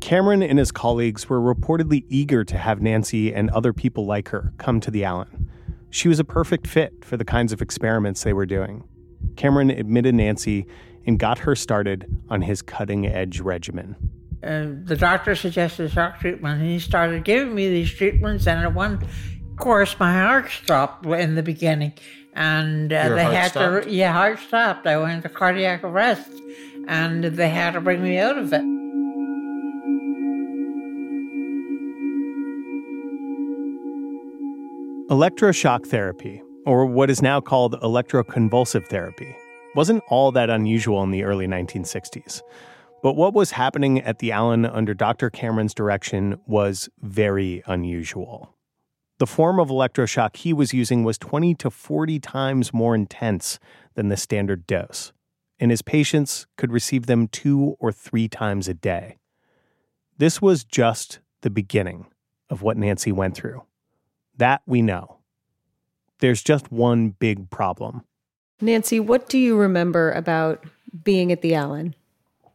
Cameron 0.00 0.42
and 0.42 0.58
his 0.58 0.72
colleagues 0.72 1.28
were 1.28 1.40
reportedly 1.40 2.04
eager 2.08 2.44
to 2.44 2.56
have 2.56 2.80
Nancy 2.80 3.34
and 3.34 3.50
other 3.50 3.72
people 3.72 4.06
like 4.06 4.28
her 4.30 4.52
come 4.58 4.80
to 4.80 4.90
the 4.90 5.04
Allan. 5.04 5.50
She 5.90 6.08
was 6.08 6.18
a 6.18 6.24
perfect 6.24 6.66
fit 6.66 7.04
for 7.04 7.16
the 7.16 7.24
kinds 7.24 7.52
of 7.52 7.60
experiments 7.60 8.22
they 8.22 8.32
were 8.32 8.46
doing. 8.46 8.84
Cameron 9.36 9.70
admitted 9.70 10.14
Nancy 10.14 10.66
and 11.06 11.18
got 11.18 11.38
her 11.38 11.54
started 11.54 12.06
on 12.28 12.42
his 12.42 12.62
cutting 12.62 13.06
edge 13.06 13.40
regimen. 13.40 13.96
Uh, 14.42 14.68
the 14.84 14.96
doctor 14.96 15.34
suggested 15.34 15.90
shock 15.90 16.18
treatment, 16.20 16.60
and 16.60 16.70
he 16.70 16.78
started 16.78 17.24
giving 17.24 17.54
me 17.54 17.68
these 17.68 17.92
treatments. 17.92 18.46
And 18.46 18.60
at 18.60 18.72
one 18.72 19.06
course, 19.56 19.98
my 19.98 20.12
heart 20.12 20.50
stopped 20.50 21.04
in 21.04 21.34
the 21.34 21.42
beginning, 21.42 21.92
and 22.32 22.92
uh, 22.92 23.04
Your 23.06 23.14
they 23.16 23.24
heart 23.24 23.36
had 23.36 23.50
stopped? 23.50 23.84
to 23.84 23.90
yeah, 23.90 24.12
heart 24.12 24.38
stopped. 24.38 24.86
I 24.86 24.96
went 24.96 25.12
into 25.12 25.28
cardiac 25.28 25.84
arrest, 25.84 26.30
and 26.90 27.22
they 27.22 27.48
had 27.48 27.70
to 27.74 27.80
bring 27.80 28.02
me 28.02 28.18
out 28.18 28.36
of 28.36 28.52
it. 28.52 28.62
Electroshock 35.08 35.86
therapy, 35.86 36.42
or 36.66 36.84
what 36.86 37.08
is 37.08 37.22
now 37.22 37.40
called 37.40 37.80
electroconvulsive 37.80 38.88
therapy, 38.88 39.36
wasn't 39.76 40.02
all 40.08 40.32
that 40.32 40.50
unusual 40.50 41.02
in 41.04 41.12
the 41.12 41.22
early 41.22 41.46
1960s. 41.46 42.42
But 43.04 43.14
what 43.14 43.34
was 43.34 43.52
happening 43.52 44.00
at 44.00 44.18
the 44.18 44.32
Allan 44.32 44.66
under 44.66 44.92
Dr. 44.92 45.30
Cameron's 45.30 45.74
direction 45.74 46.40
was 46.46 46.88
very 47.00 47.62
unusual. 47.66 48.56
The 49.18 49.28
form 49.28 49.60
of 49.60 49.68
electroshock 49.68 50.36
he 50.36 50.52
was 50.52 50.74
using 50.74 51.04
was 51.04 51.18
20 51.18 51.54
to 51.56 51.70
40 51.70 52.18
times 52.18 52.74
more 52.74 52.96
intense 52.96 53.60
than 53.94 54.08
the 54.08 54.16
standard 54.16 54.66
dose, 54.66 55.12
and 55.60 55.70
his 55.70 55.82
patients 55.82 56.46
could 56.56 56.72
receive 56.72 57.06
them 57.06 57.28
two 57.28 57.76
or 57.78 57.92
three 57.92 58.26
times 58.26 58.66
a 58.66 58.74
day. 58.74 59.18
This 60.16 60.40
was 60.40 60.64
just 60.64 61.20
the 61.42 61.50
beginning 61.50 62.06
of 62.48 62.62
what 62.62 62.78
Nancy 62.78 63.12
went 63.12 63.36
through. 63.36 63.62
That 64.36 64.62
we 64.66 64.80
know. 64.80 65.18
There's 66.18 66.42
just 66.42 66.72
one 66.72 67.10
big 67.10 67.50
problem. 67.50 68.02
Nancy, 68.60 69.00
what 69.00 69.28
do 69.28 69.38
you 69.38 69.56
remember 69.56 70.10
about 70.12 70.64
being 71.04 71.30
at 71.30 71.42
the 71.42 71.54
Allan? 71.54 71.94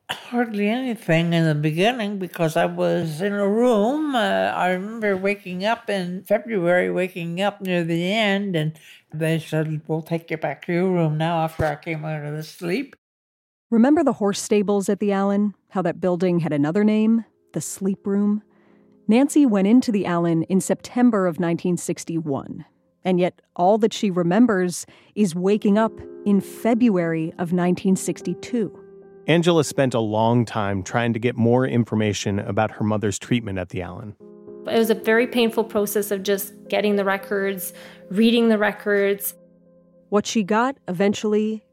Hardly 0.09 0.69
anything 0.69 1.33
in 1.33 1.45
the 1.45 1.55
beginning 1.55 2.19
because 2.19 2.55
I 2.55 2.65
was 2.65 3.21
in 3.21 3.33
a 3.33 3.47
room. 3.47 4.13
Uh, 4.13 4.19
I 4.55 4.69
remember 4.69 5.17
waking 5.17 5.65
up 5.65 5.89
in 5.89 6.23
February, 6.23 6.91
waking 6.91 7.41
up 7.41 7.59
near 7.59 7.83
the 7.83 8.11
end, 8.11 8.55
and 8.55 8.77
they 9.11 9.39
said, 9.39 9.81
We'll 9.87 10.03
take 10.03 10.29
you 10.29 10.37
back 10.37 10.65
to 10.65 10.73
your 10.73 10.91
room 10.91 11.17
now 11.17 11.43
after 11.43 11.65
I 11.65 11.75
came 11.75 12.05
out 12.05 12.23
of 12.23 12.35
the 12.35 12.43
sleep. 12.43 12.95
Remember 13.71 14.03
the 14.03 14.13
horse 14.13 14.39
stables 14.39 14.89
at 14.89 14.99
the 14.99 15.11
Allan? 15.11 15.55
How 15.69 15.81
that 15.81 15.99
building 15.99 16.39
had 16.39 16.53
another 16.53 16.83
name? 16.83 17.25
The 17.53 17.61
sleep 17.61 18.05
room? 18.05 18.43
Nancy 19.07 19.45
went 19.45 19.67
into 19.67 19.91
the 19.91 20.05
Allan 20.05 20.43
in 20.43 20.61
September 20.61 21.25
of 21.25 21.37
1961, 21.37 22.63
and 23.03 23.19
yet 23.19 23.41
all 23.55 23.79
that 23.79 23.93
she 23.93 24.11
remembers 24.11 24.85
is 25.15 25.33
waking 25.33 25.79
up 25.79 25.99
in 26.25 26.41
February 26.41 27.29
of 27.33 27.51
1962. 27.51 28.84
Angela 29.27 29.63
spent 29.63 29.95
a 29.95 29.99
long 29.99 30.45
time 30.45 30.83
trying 30.83 31.13
to 31.13 31.19
get 31.19 31.35
more 31.35 31.65
information 31.65 32.37
about 32.39 32.69
her 32.71 32.83
mother's 32.83 33.17
treatment 33.17 33.57
at 33.57 33.69
the 33.69 33.81
Allan. 33.81 34.15
It 34.67 34.77
was 34.77 34.91
a 34.91 34.95
very 34.95 35.25
painful 35.25 35.63
process 35.63 36.11
of 36.11 36.21
just 36.21 36.53
getting 36.69 36.95
the 36.95 37.05
records, 37.05 37.73
reading 38.11 38.49
the 38.49 38.57
records. 38.59 39.33
What 40.09 40.27
she 40.27 40.43
got 40.43 40.77
eventually, 40.87 41.65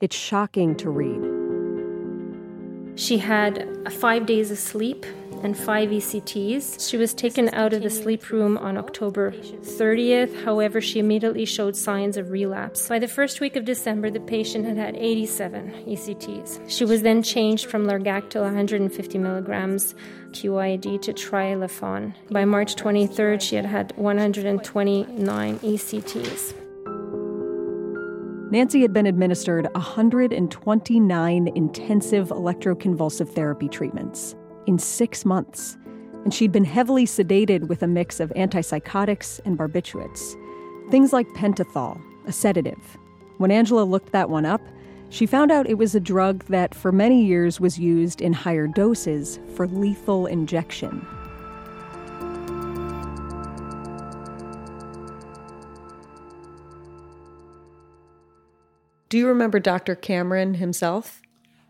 it's 0.00 0.16
shocking 0.16 0.76
to 0.76 0.90
read. 0.90 1.29
She 2.96 3.18
had 3.18 3.66
five 3.92 4.26
days 4.26 4.50
of 4.50 4.58
sleep 4.58 5.06
and 5.42 5.56
five 5.56 5.90
ECTs. 5.90 6.88
She 6.88 6.96
was 6.96 7.14
taken 7.14 7.48
out 7.54 7.72
of 7.72 7.82
the 7.82 7.90
sleep 7.90 8.30
room 8.30 8.58
on 8.58 8.76
October 8.76 9.32
30th. 9.32 10.44
However, 10.44 10.80
she 10.80 10.98
immediately 10.98 11.44
showed 11.44 11.76
signs 11.76 12.16
of 12.16 12.30
relapse. 12.30 12.88
By 12.88 12.98
the 12.98 13.08
first 13.08 13.40
week 13.40 13.56
of 13.56 13.64
December, 13.64 14.10
the 14.10 14.20
patient 14.20 14.66
had 14.66 14.76
had 14.76 14.96
87 14.96 15.84
ECTs. 15.86 16.60
She 16.68 16.84
was 16.84 17.02
then 17.02 17.22
changed 17.22 17.66
from 17.66 17.86
Largactil 17.86 18.42
150 18.42 19.18
milligrams 19.18 19.94
QID 20.32 21.00
to 21.02 21.12
Trilafon. 21.12 22.14
By 22.30 22.44
March 22.44 22.76
23rd, 22.76 23.40
she 23.40 23.56
had 23.56 23.66
had 23.66 23.96
129 23.96 25.58
ECTs. 25.58 26.59
Nancy 28.50 28.82
had 28.82 28.92
been 28.92 29.06
administered 29.06 29.68
129 29.74 31.48
intensive 31.54 32.28
electroconvulsive 32.30 33.28
therapy 33.28 33.68
treatments 33.68 34.34
in 34.66 34.76
six 34.76 35.24
months, 35.24 35.78
and 36.24 36.34
she'd 36.34 36.50
been 36.50 36.64
heavily 36.64 37.06
sedated 37.06 37.68
with 37.68 37.84
a 37.84 37.86
mix 37.86 38.18
of 38.18 38.30
antipsychotics 38.30 39.40
and 39.44 39.56
barbiturates, 39.56 40.34
things 40.90 41.12
like 41.12 41.28
pentothal, 41.28 42.00
a 42.26 42.32
sedative. 42.32 42.98
When 43.38 43.52
Angela 43.52 43.84
looked 43.84 44.10
that 44.10 44.30
one 44.30 44.44
up, 44.44 44.62
she 45.10 45.26
found 45.26 45.52
out 45.52 45.70
it 45.70 45.78
was 45.78 45.94
a 45.94 46.00
drug 46.00 46.44
that 46.46 46.74
for 46.74 46.90
many 46.90 47.24
years 47.24 47.60
was 47.60 47.78
used 47.78 48.20
in 48.20 48.32
higher 48.32 48.66
doses 48.66 49.38
for 49.54 49.68
lethal 49.68 50.26
injection. 50.26 51.06
Do 59.10 59.18
you 59.18 59.26
remember 59.26 59.58
Dr. 59.58 59.96
Cameron 59.96 60.54
himself? 60.54 61.20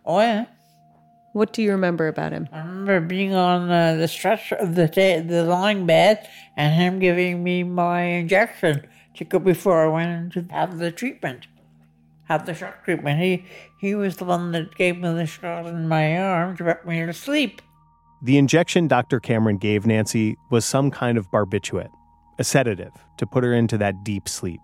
Oh, 0.05 0.21
yeah. 0.21 0.45
What 1.33 1.55
do 1.55 1.63
you 1.63 1.71
remember 1.71 2.07
about 2.07 2.33
him? 2.33 2.51
I 2.53 2.59
remember 2.59 3.01
being 3.01 3.35
on 3.35 3.71
uh, 3.71 3.95
the 3.95 4.09
stretcher 4.09 4.57
of 4.57 4.75
the, 4.75 4.87
ta- 4.87 5.27
the 5.27 5.45
lying 5.45 5.87
bed 5.87 6.29
and 6.55 6.75
him 6.75 6.99
giving 6.99 7.43
me 7.43 7.63
my 7.63 8.03
injection 8.03 8.87
to 9.15 9.25
go 9.25 9.39
before 9.39 9.83
I 9.83 9.89
went 9.89 10.11
in 10.11 10.31
to 10.33 10.53
have 10.53 10.77
the 10.77 10.93
treatment, 10.93 11.47
have 12.25 12.45
the 12.45 12.53
shock 12.53 12.85
treatment. 12.85 13.21
He, 13.21 13.47
he 13.81 13.95
was 13.95 14.17
the 14.17 14.27
one 14.27 14.53
that 14.53 14.75
gave 14.75 14.99
me 14.99 15.11
the 15.15 15.25
shot 15.25 15.65
in 15.65 15.89
my 15.89 16.19
arm 16.19 16.59
to 16.59 16.65
put 16.65 16.87
me 16.87 17.07
to 17.07 17.13
sleep. 17.15 17.63
The 18.23 18.37
injection 18.37 18.87
Dr. 18.87 19.19
Cameron 19.19 19.57
gave 19.57 19.87
Nancy 19.87 20.37
was 20.51 20.67
some 20.67 20.91
kind 20.91 21.17
of 21.17 21.31
barbiturate, 21.31 21.91
a 22.39 22.45
sedative 22.45 22.93
to 23.17 23.27
put 23.27 23.45
her 23.45 23.55
into 23.55 23.79
that 23.79 24.05
deep 24.05 24.29
sleep. 24.29 24.61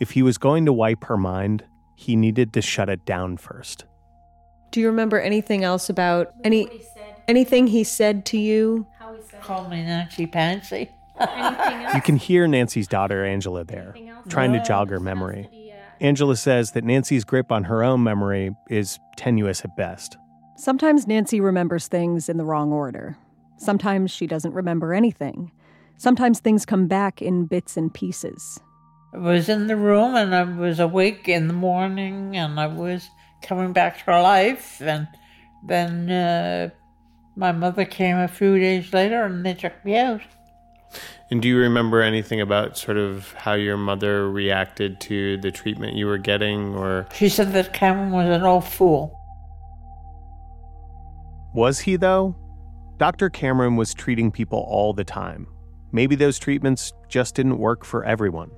If 0.00 0.10
he 0.10 0.22
was 0.22 0.36
going 0.36 0.66
to 0.66 0.72
wipe 0.72 1.04
her 1.04 1.16
mind, 1.16 1.64
he 1.94 2.16
needed 2.16 2.52
to 2.54 2.62
shut 2.62 2.88
it 2.88 3.04
down 3.04 3.36
first. 3.36 3.84
Do 4.70 4.80
you 4.80 4.88
remember 4.88 5.20
anything 5.20 5.62
else 5.62 5.88
about 5.88 6.32
any 6.42 6.68
anything 7.28 7.66
he 7.68 7.84
said 7.84 8.26
to 8.26 8.38
you? 8.38 8.86
How 8.98 9.14
he 9.14 9.22
said 9.22 9.40
Call 9.40 9.68
me 9.68 9.82
Nancy 9.82 10.26
Pansy. 10.26 10.90
You 11.20 12.00
can 12.00 12.16
hear 12.16 12.48
Nancy's 12.48 12.88
daughter, 12.88 13.24
Angela, 13.24 13.64
there, 13.64 13.94
trying 14.28 14.52
to 14.52 14.62
jog 14.64 14.90
her 14.90 14.98
memory. 14.98 15.48
Angela 16.00 16.36
says 16.36 16.72
that 16.72 16.82
Nancy's 16.82 17.24
grip 17.24 17.52
on 17.52 17.64
her 17.64 17.84
own 17.84 18.02
memory 18.02 18.50
is 18.68 18.98
tenuous 19.16 19.64
at 19.64 19.76
best. 19.76 20.16
Sometimes 20.56 21.06
Nancy 21.06 21.40
remembers 21.40 21.86
things 21.86 22.28
in 22.28 22.36
the 22.36 22.44
wrong 22.44 22.72
order. 22.72 23.16
Sometimes 23.58 24.10
she 24.10 24.26
doesn't 24.26 24.54
remember 24.54 24.92
anything. 24.92 25.52
Sometimes 25.96 26.40
things 26.40 26.66
come 26.66 26.88
back 26.88 27.22
in 27.22 27.46
bits 27.46 27.76
and 27.76 27.94
pieces. 27.94 28.60
I 29.14 29.18
was 29.18 29.48
in 29.48 29.68
the 29.68 29.76
room 29.76 30.16
and 30.16 30.34
I 30.34 30.42
was 30.42 30.80
awake 30.80 31.28
in 31.28 31.46
the 31.46 31.54
morning 31.54 32.36
and 32.36 32.58
I 32.58 32.66
was 32.66 33.08
coming 33.42 33.72
back 33.72 34.04
to 34.04 34.20
life. 34.20 34.80
And 34.80 35.06
then 35.62 36.10
uh, 36.10 36.70
my 37.36 37.52
mother 37.52 37.84
came 37.84 38.16
a 38.16 38.26
few 38.26 38.58
days 38.58 38.92
later 38.92 39.22
and 39.22 39.46
they 39.46 39.54
took 39.54 39.84
me 39.84 39.96
out. 39.96 40.22
And 41.30 41.40
do 41.40 41.48
you 41.48 41.58
remember 41.58 42.02
anything 42.02 42.40
about 42.40 42.76
sort 42.76 42.96
of 42.96 43.32
how 43.34 43.54
your 43.54 43.76
mother 43.76 44.30
reacted 44.30 45.00
to 45.02 45.36
the 45.38 45.52
treatment 45.52 45.96
you 45.96 46.06
were 46.06 46.18
getting 46.18 46.74
or 46.74 47.06
She 47.14 47.28
said 47.28 47.52
that 47.52 47.72
Cameron 47.72 48.10
was 48.10 48.28
an 48.28 48.42
old 48.42 48.64
fool. 48.64 49.16
Was 51.54 51.78
he, 51.78 51.94
though? 51.94 52.36
Dr. 52.98 53.30
Cameron 53.30 53.76
was 53.76 53.94
treating 53.94 54.32
people 54.32 54.66
all 54.68 54.92
the 54.92 55.04
time. 55.04 55.46
Maybe 55.92 56.16
those 56.16 56.40
treatments 56.40 56.92
just 57.08 57.36
didn't 57.36 57.58
work 57.58 57.84
for 57.84 58.04
everyone. 58.04 58.50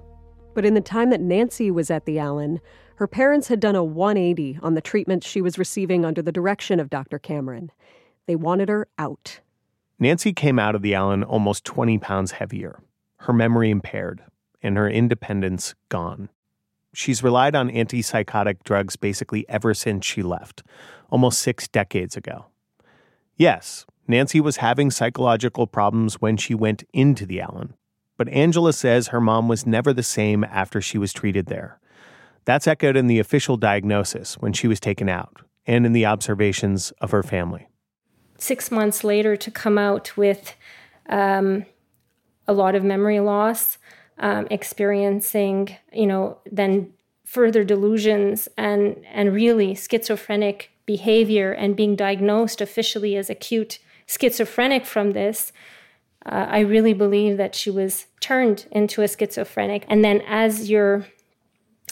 But 0.56 0.64
in 0.64 0.72
the 0.72 0.80
time 0.80 1.10
that 1.10 1.20
Nancy 1.20 1.70
was 1.70 1.90
at 1.90 2.06
the 2.06 2.18
Allan, 2.18 2.62
her 2.94 3.06
parents 3.06 3.48
had 3.48 3.60
done 3.60 3.76
a 3.76 3.84
180 3.84 4.58
on 4.62 4.72
the 4.72 4.80
treatment 4.80 5.22
she 5.22 5.42
was 5.42 5.58
receiving 5.58 6.02
under 6.02 6.22
the 6.22 6.32
direction 6.32 6.80
of 6.80 6.88
Dr. 6.88 7.18
Cameron. 7.18 7.70
They 8.25 8.36
wanted 8.36 8.70
her 8.70 8.88
out. 8.96 9.40
Nancy 9.98 10.32
came 10.32 10.58
out 10.58 10.75
of 10.75 10.80
the 10.80 10.94
Allan 10.94 11.22
almost 11.22 11.66
20 11.66 11.98
pounds 11.98 12.32
heavier, 12.32 12.80
her 13.18 13.34
memory 13.34 13.68
impaired, 13.68 14.22
and 14.62 14.78
her 14.78 14.88
independence 14.88 15.75
gone. 15.90 16.30
She's 16.94 17.22
relied 17.22 17.54
on 17.54 17.68
antipsychotic 17.68 18.64
drugs 18.64 18.96
basically 18.96 19.46
ever 19.50 19.75
since 19.75 20.06
she 20.06 20.22
left, 20.22 20.62
almost 21.10 21.40
six 21.40 21.68
decades 21.68 22.16
ago. 22.16 22.46
Yes, 23.36 23.84
Nancy 24.08 24.40
was 24.40 24.56
having 24.56 24.90
psychological 24.90 25.66
problems 25.66 26.14
when 26.14 26.38
she 26.38 26.54
went 26.54 26.82
into 26.94 27.26
the 27.26 27.42
Allan, 27.42 27.75
but 28.16 28.28
Angela 28.28 28.73
says 28.73 29.08
her 29.08 29.20
mom 29.20 29.49
was 29.49 29.66
never 29.66 29.92
the 29.92 30.02
same 30.02 30.44
after 30.44 30.80
she 30.80 30.99
was 30.99 31.12
treated 31.12 31.46
there. 31.46 31.78
That's 32.44 32.66
echoed 32.66 32.96
in 32.96 33.06
the 33.08 33.18
official 33.18 33.56
diagnosis 33.56 34.35
when 34.38 34.52
she 34.52 34.68
was 34.68 34.80
taken 34.80 35.08
out 35.08 35.42
and 35.66 35.85
in 35.85 35.92
the 35.92 36.06
observations 36.06 36.92
of 37.00 37.11
her 37.11 37.23
family. 37.23 37.68
Six 38.38 38.70
months 38.70 39.02
later, 39.02 39.37
to 39.37 39.50
come 39.50 39.78
out 39.78 40.16
with 40.16 40.54
um, 41.08 41.66
a 42.46 42.52
lot 42.52 42.75
of 42.75 42.85
memory 42.85 43.20
loss, 43.20 43.78
um, 44.18 44.46
experiencing, 44.50 45.76
you 45.92 46.06
know, 46.06 46.38
then 46.50 46.92
further 47.25 47.64
delusions 47.64 48.49
and 48.56 49.04
and 49.12 49.35
really 49.35 49.75
schizophrenic 49.75 50.70
behavior 50.87 51.50
and 51.50 51.75
being 51.75 51.96
diagnosed 51.96 52.61
officially 52.61 53.16
as 53.16 53.28
acute 53.28 53.80
schizophrenic 54.06 54.87
from 54.87 55.11
this, 55.11 55.52
uh, 56.26 56.47
I 56.49 56.61
really 56.61 56.92
believe 56.92 57.37
that 57.37 57.54
she 57.54 57.71
was 57.71 58.06
turned 58.21 58.66
into 58.73 59.02
a 59.02 59.09
schizophrenic. 59.09 59.85
And 59.88 60.04
then 60.04 60.23
as 60.26 60.68
you're, 60.68 61.06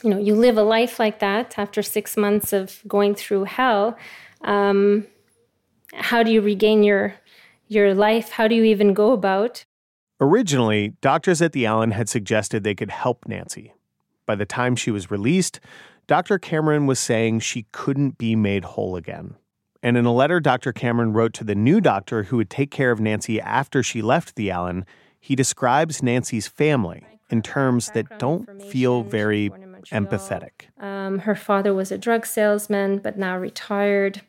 you 0.03 0.11
know, 0.11 0.19
you 0.19 0.35
live 0.35 0.57
a 0.57 0.63
life 0.63 0.99
like 0.99 1.21
that 1.21 1.59
after 1.59 1.83
six 1.83 2.17
months 2.17 2.53
of 2.53 2.83
going 2.89 3.15
through 3.15 3.45
hell, 3.45 3.97
um, 4.43 5.07
how 5.95 6.23
do 6.23 6.33
you 6.33 6.41
regain 6.41 6.83
your 6.83 7.15
your 7.69 7.95
life? 7.95 8.31
How 8.31 8.49
do 8.49 8.55
you 8.55 8.65
even 8.65 8.93
go 8.93 9.13
about? 9.13 9.65
Originally, 10.21 10.95
doctors 11.01 11.41
at 11.41 11.53
the 11.53 11.67
Allan 11.67 11.93
had 11.93 12.09
suggested 12.09 12.63
they 12.63 12.75
could 12.75 12.91
help 12.91 13.27
Nancy. 13.27 13.73
By 14.27 14.35
the 14.35 14.47
time 14.47 14.77
she 14.77 14.91
was 14.91 15.11
released, 15.11 15.61
Dr. 16.07 16.39
Cameron 16.39 16.87
was 16.87 16.99
saying 16.99 17.41
she 17.41 17.67
couldn't 17.73 18.19
be 18.19 18.37
made 18.37 18.65
whole 18.65 18.97
again. 18.97 19.37
And 19.85 19.99
in 19.99 20.07
a 20.07 20.13
letter 20.15 20.41
Dr. 20.41 20.73
Cameron 20.73 21.13
wrote 21.13 21.35
to 21.35 21.45
the 21.45 21.55
new 21.55 21.79
doctor 21.79 22.25
who 22.25 22.39
would 22.39 22.49
take 22.49 22.71
care 22.71 22.91
of 22.91 23.01
Nancy 23.01 23.39
after 23.39 23.83
she 23.83 24.01
left 24.01 24.35
the 24.35 24.51
Allan, 24.51 24.87
he 25.21 25.37
describes 25.37 26.03
Nancy's 26.03 26.49
family 26.49 27.05
in 27.29 27.43
terms 27.43 27.91
that 27.91 28.19
don't 28.19 28.63
feel 28.63 29.03
very 29.03 29.51
empathetic. 29.93 30.73
Um, 30.83 31.21
her 31.21 31.35
father 31.35 31.75
was 31.75 31.93
a 31.93 31.99
drug 31.99 32.25
salesman, 32.25 32.99
but 32.99 33.19
now 33.19 33.37
retired. 33.37 34.23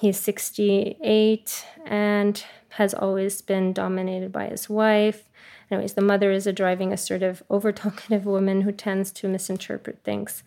He's 0.00 0.18
68 0.18 1.64
and 1.84 2.44
has 2.70 2.92
always 2.92 3.40
been 3.42 3.72
dominated 3.72 4.32
by 4.32 4.48
his 4.48 4.68
wife. 4.68 5.30
Anyways, 5.70 5.94
the 5.94 6.02
mother 6.02 6.32
is 6.32 6.48
a 6.48 6.52
driving, 6.52 6.92
assertive, 6.92 7.44
over 7.48 7.70
talkative 7.70 8.26
woman 8.26 8.62
who 8.62 8.72
tends 8.72 9.12
to 9.12 9.28
misinterpret 9.28 10.00
things. 10.02 10.42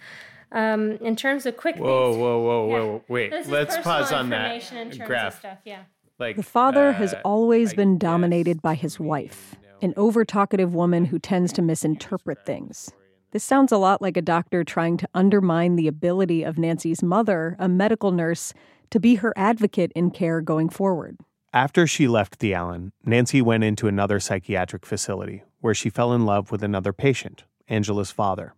Um, 0.52 0.94
in 0.94 1.16
terms 1.16 1.46
of 1.46 1.58
quick 1.58 1.76
Whoa, 1.78 2.12
things, 2.12 2.22
whoa, 2.22 2.42
whoa, 2.42 2.68
yeah. 2.68 2.74
whoa! 2.74 3.04
Wait, 3.08 3.32
This 3.32 3.46
is 3.46 3.52
let's 3.52 3.78
pause 3.78 4.12
on 4.12 4.30
that 4.30 4.56
in 4.56 4.62
terms 4.62 5.00
of 5.00 5.06
graph. 5.06 5.40
stuff, 5.40 5.60
yeah. 5.64 5.84
Like 6.18 6.36
The 6.36 6.44
father 6.44 6.90
uh, 6.90 6.94
has 6.94 7.14
always 7.24 7.74
been 7.74 7.98
dominated 7.98 8.62
by 8.62 8.76
his 8.76 9.00
wife, 9.00 9.56
an 9.82 9.94
over 9.96 10.26
talkative 10.26 10.74
woman 10.74 11.06
who 11.06 11.20
tends 11.20 11.54
to 11.54 11.62
misinterpret 11.62 12.46
things. 12.46 12.92
This 13.32 13.44
sounds 13.44 13.72
a 13.72 13.78
lot 13.78 14.02
like 14.02 14.18
a 14.18 14.22
doctor 14.24 14.64
trying 14.64 14.98
to 14.98 15.08
undermine 15.14 15.76
the 15.76 15.88
ability 15.88 16.44
of 16.44 16.58
Nancy's 16.58 17.04
mother, 17.04 17.56
a 17.60 17.70
medical 17.70 18.12
nurse, 18.12 18.54
to 18.90 19.00
be 19.00 19.16
her 19.16 19.34
advocate 19.38 19.92
in 19.96 20.10
care 20.10 20.42
going 20.42 20.68
forward. 20.68 21.18
After 21.54 21.86
she 21.86 22.08
left 22.08 22.40
the 22.40 22.54
Allan, 22.54 22.92
Nancy 23.06 23.42
went 23.42 23.64
into 23.64 23.88
another 23.88 24.20
psychiatric 24.20 24.86
facility 24.86 25.44
where 25.62 25.76
she 25.76 25.90
fell 25.90 26.14
in 26.14 26.26
love 26.26 26.52
with 26.52 26.64
another 26.64 26.92
patient, 26.92 27.44
Angela's 27.68 28.12
father. 28.12 28.54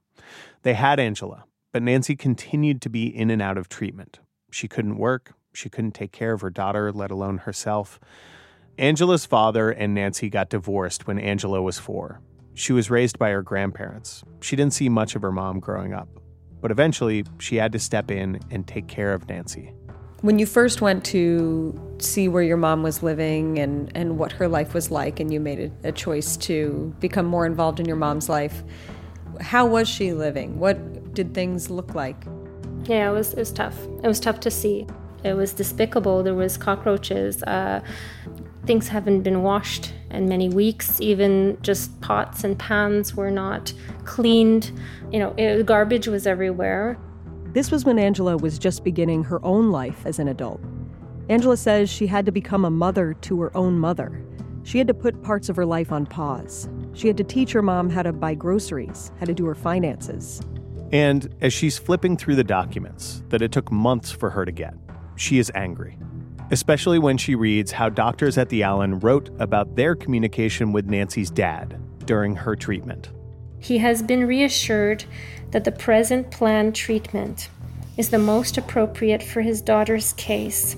They 0.63 0.73
had 0.73 0.99
Angela, 0.99 1.45
but 1.71 1.83
Nancy 1.83 2.15
continued 2.15 2.81
to 2.81 2.89
be 2.89 3.05
in 3.05 3.29
and 3.29 3.41
out 3.41 3.57
of 3.57 3.69
treatment. 3.69 4.19
She 4.51 4.67
couldn't 4.67 4.97
work, 4.97 5.33
she 5.53 5.69
couldn't 5.69 5.93
take 5.93 6.11
care 6.11 6.33
of 6.33 6.41
her 6.41 6.49
daughter, 6.49 6.91
let 6.91 7.11
alone 7.11 7.39
herself. 7.39 7.99
Angela's 8.77 9.25
father 9.25 9.69
and 9.69 9.93
Nancy 9.93 10.29
got 10.29 10.49
divorced 10.49 11.07
when 11.07 11.19
Angela 11.19 11.61
was 11.61 11.77
four. 11.77 12.21
She 12.53 12.73
was 12.73 12.89
raised 12.89 13.17
by 13.17 13.29
her 13.31 13.41
grandparents. 13.41 14.23
She 14.41 14.55
didn't 14.55 14.73
see 14.73 14.89
much 14.89 15.15
of 15.15 15.21
her 15.21 15.31
mom 15.31 15.59
growing 15.59 15.93
up, 15.93 16.09
but 16.59 16.71
eventually 16.71 17.25
she 17.39 17.55
had 17.57 17.71
to 17.73 17.79
step 17.79 18.11
in 18.11 18.39
and 18.49 18.67
take 18.67 18.87
care 18.87 19.13
of 19.13 19.27
Nancy. 19.29 19.73
When 20.21 20.37
you 20.37 20.45
first 20.45 20.81
went 20.81 21.03
to 21.05 21.97
see 21.97 22.27
where 22.27 22.43
your 22.43 22.57
mom 22.57 22.83
was 22.83 23.01
living 23.01 23.57
and, 23.57 23.91
and 23.95 24.19
what 24.19 24.31
her 24.33 24.47
life 24.47 24.73
was 24.73 24.91
like, 24.91 25.19
and 25.19 25.33
you 25.33 25.39
made 25.39 25.71
a, 25.83 25.89
a 25.89 25.91
choice 25.91 26.37
to 26.37 26.93
become 26.99 27.25
more 27.25 27.45
involved 27.45 27.79
in 27.79 27.87
your 27.87 27.95
mom's 27.95 28.29
life, 28.29 28.63
how 29.39 29.65
was 29.65 29.89
she 29.89 30.13
living? 30.13 30.59
What 30.59 30.77
did 31.13 31.33
things 31.33 31.69
look 31.69 31.95
like? 31.95 32.25
Yeah, 32.85 33.09
it 33.09 33.13
was 33.13 33.33
it 33.33 33.39
was 33.39 33.51
tough. 33.51 33.77
It 34.03 34.07
was 34.07 34.19
tough 34.19 34.39
to 34.41 34.51
see. 34.51 34.87
It 35.23 35.33
was 35.33 35.53
despicable. 35.53 36.23
There 36.23 36.33
was 36.33 36.57
cockroaches. 36.57 37.43
Uh, 37.43 37.81
things 38.65 38.87
haven't 38.87 39.21
been 39.21 39.43
washed 39.43 39.93
in 40.09 40.27
many 40.27 40.49
weeks. 40.49 40.99
Even 40.99 41.57
just 41.61 41.99
pots 42.01 42.43
and 42.43 42.57
pans 42.57 43.15
were 43.15 43.31
not 43.31 43.73
cleaned. 44.05 44.71
You 45.11 45.19
know, 45.19 45.33
it, 45.37 45.65
garbage 45.65 46.07
was 46.07 46.25
everywhere. 46.25 46.97
This 47.53 47.69
was 47.69 47.85
when 47.85 47.99
Angela 47.99 48.37
was 48.37 48.57
just 48.57 48.83
beginning 48.83 49.23
her 49.25 49.43
own 49.45 49.71
life 49.71 50.05
as 50.05 50.19
an 50.19 50.27
adult. 50.27 50.61
Angela 51.29 51.57
says 51.57 51.89
she 51.89 52.07
had 52.07 52.25
to 52.25 52.31
become 52.31 52.65
a 52.65 52.71
mother 52.71 53.13
to 53.13 53.41
her 53.41 53.55
own 53.55 53.77
mother. 53.77 54.23
She 54.63 54.77
had 54.77 54.87
to 54.87 54.93
put 54.93 55.21
parts 55.21 55.49
of 55.49 55.55
her 55.55 55.65
life 55.65 55.91
on 55.91 56.05
pause. 56.05 56.69
She 56.93 57.07
had 57.07 57.17
to 57.17 57.23
teach 57.23 57.51
her 57.51 57.61
mom 57.61 57.89
how 57.89 58.03
to 58.03 58.13
buy 58.13 58.35
groceries, 58.35 59.11
how 59.19 59.25
to 59.25 59.33
do 59.33 59.45
her 59.45 59.55
finances. 59.55 60.41
And 60.91 61.33
as 61.41 61.53
she's 61.53 61.77
flipping 61.77 62.17
through 62.17 62.35
the 62.35 62.43
documents 62.43 63.23
that 63.29 63.41
it 63.41 63.51
took 63.51 63.71
months 63.71 64.11
for 64.11 64.29
her 64.29 64.45
to 64.45 64.51
get, 64.51 64.73
she 65.15 65.39
is 65.39 65.51
angry. 65.55 65.97
Especially 66.51 66.99
when 66.99 67.17
she 67.17 67.33
reads 67.35 67.71
how 67.71 67.89
doctors 67.89 68.37
at 68.37 68.49
the 68.49 68.63
Allan 68.63 68.99
wrote 68.99 69.29
about 69.39 69.75
their 69.75 69.95
communication 69.95 70.73
with 70.73 70.85
Nancy's 70.87 71.31
dad 71.31 71.79
during 72.05 72.35
her 72.35 72.55
treatment. 72.55 73.09
He 73.59 73.77
has 73.77 74.01
been 74.01 74.27
reassured 74.27 75.05
that 75.51 75.63
the 75.63 75.71
present 75.71 76.31
planned 76.31 76.75
treatment 76.75 77.49
is 77.95 78.09
the 78.09 78.17
most 78.17 78.57
appropriate 78.57 79.23
for 79.23 79.41
his 79.41 79.61
daughter's 79.61 80.13
case 80.13 80.75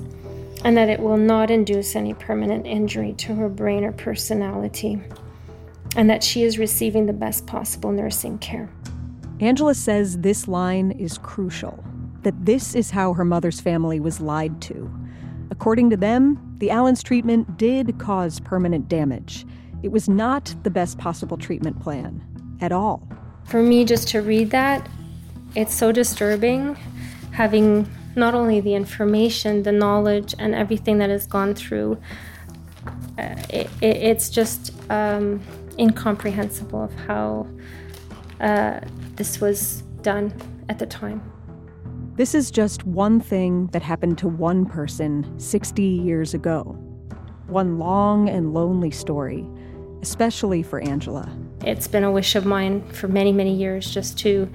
and 0.63 0.77
that 0.77 0.89
it 0.89 0.99
will 0.99 1.17
not 1.17 1.51
induce 1.51 1.95
any 1.95 2.13
permanent 2.13 2.65
injury 2.65 3.13
to 3.13 3.35
her 3.35 3.49
brain 3.49 3.83
or 3.83 3.91
personality, 3.91 5.01
and 5.95 6.09
that 6.09 6.23
she 6.23 6.43
is 6.43 6.57
receiving 6.57 7.05
the 7.05 7.13
best 7.13 7.45
possible 7.45 7.91
nursing 7.91 8.37
care. 8.37 8.69
Angela 9.43 9.75
says 9.75 10.19
this 10.19 10.47
line 10.47 10.91
is 10.91 11.17
crucial 11.17 11.83
that 12.21 12.45
this 12.45 12.75
is 12.75 12.91
how 12.91 13.11
her 13.11 13.25
mother's 13.25 13.59
family 13.59 13.99
was 13.99 14.21
lied 14.21 14.61
to. 14.61 14.89
According 15.51 15.89
to 15.89 15.97
them, 15.97 16.55
the 16.59 16.71
Allan's 16.71 17.03
treatment 17.03 17.57
did 17.57 17.99
cause 17.99 18.39
permanent 18.39 18.87
damage. 18.87 19.45
It 19.83 19.91
was 19.91 20.07
not 20.07 20.55
the 20.63 20.69
best 20.69 20.97
possible 20.97 21.35
treatment 21.35 21.81
plan 21.81 22.23
at 22.61 22.71
all. 22.71 23.05
For 23.43 23.61
me, 23.61 23.83
just 23.83 24.07
to 24.09 24.21
read 24.21 24.51
that, 24.51 24.87
it's 25.55 25.75
so 25.75 25.91
disturbing 25.91 26.77
having 27.31 27.85
not 28.15 28.35
only 28.35 28.61
the 28.61 28.75
information, 28.75 29.63
the 29.63 29.71
knowledge, 29.73 30.33
and 30.39 30.55
everything 30.55 30.99
that 30.99 31.09
has 31.09 31.27
gone 31.27 31.53
through. 31.53 31.97
Uh, 33.17 33.35
it, 33.49 33.69
it, 33.81 33.97
it's 33.97 34.29
just 34.29 34.71
um, 34.89 35.41
incomprehensible 35.77 36.83
of 36.83 36.93
how 37.07 37.45
uh, 38.39 38.79
this 39.15 39.39
was 39.39 39.83
done 40.01 40.33
at 40.69 40.79
the 40.79 40.85
time. 40.85 41.21
This 42.15 42.35
is 42.35 42.51
just 42.51 42.83
one 42.83 43.19
thing 43.19 43.67
that 43.67 43.81
happened 43.81 44.17
to 44.19 44.27
one 44.27 44.65
person 44.65 45.39
60 45.39 45.81
years 45.81 46.33
ago. 46.35 46.61
One 47.47 47.79
long 47.79 48.29
and 48.29 48.53
lonely 48.53 48.91
story, 48.91 49.47
especially 50.01 50.61
for 50.61 50.79
Angela. 50.79 51.27
It's 51.65 51.87
been 51.87 52.03
a 52.03 52.11
wish 52.11 52.35
of 52.35 52.45
mine 52.45 52.87
for 52.89 53.07
many, 53.07 53.31
many 53.31 53.55
years 53.55 53.91
just 53.91 54.19
to 54.19 54.47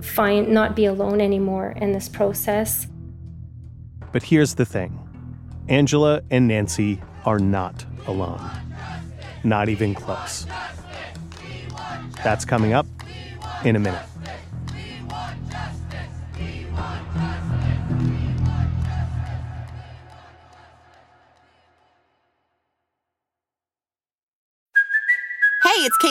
find 0.00 0.48
not 0.48 0.74
be 0.74 0.86
alone 0.86 1.20
anymore 1.20 1.74
in 1.76 1.92
this 1.92 2.08
process. 2.08 2.86
But 4.12 4.22
here's 4.22 4.54
the 4.54 4.64
thing 4.64 4.98
Angela 5.68 6.22
and 6.30 6.48
Nancy 6.48 7.02
are 7.26 7.38
not 7.38 7.84
alone. 8.06 8.40
Not 9.42 9.68
even 9.68 9.94
close. 9.94 10.46
That's 12.22 12.46
coming 12.46 12.72
up 12.72 12.86
in 13.64 13.76
a 13.76 13.78
minute. 13.78 14.13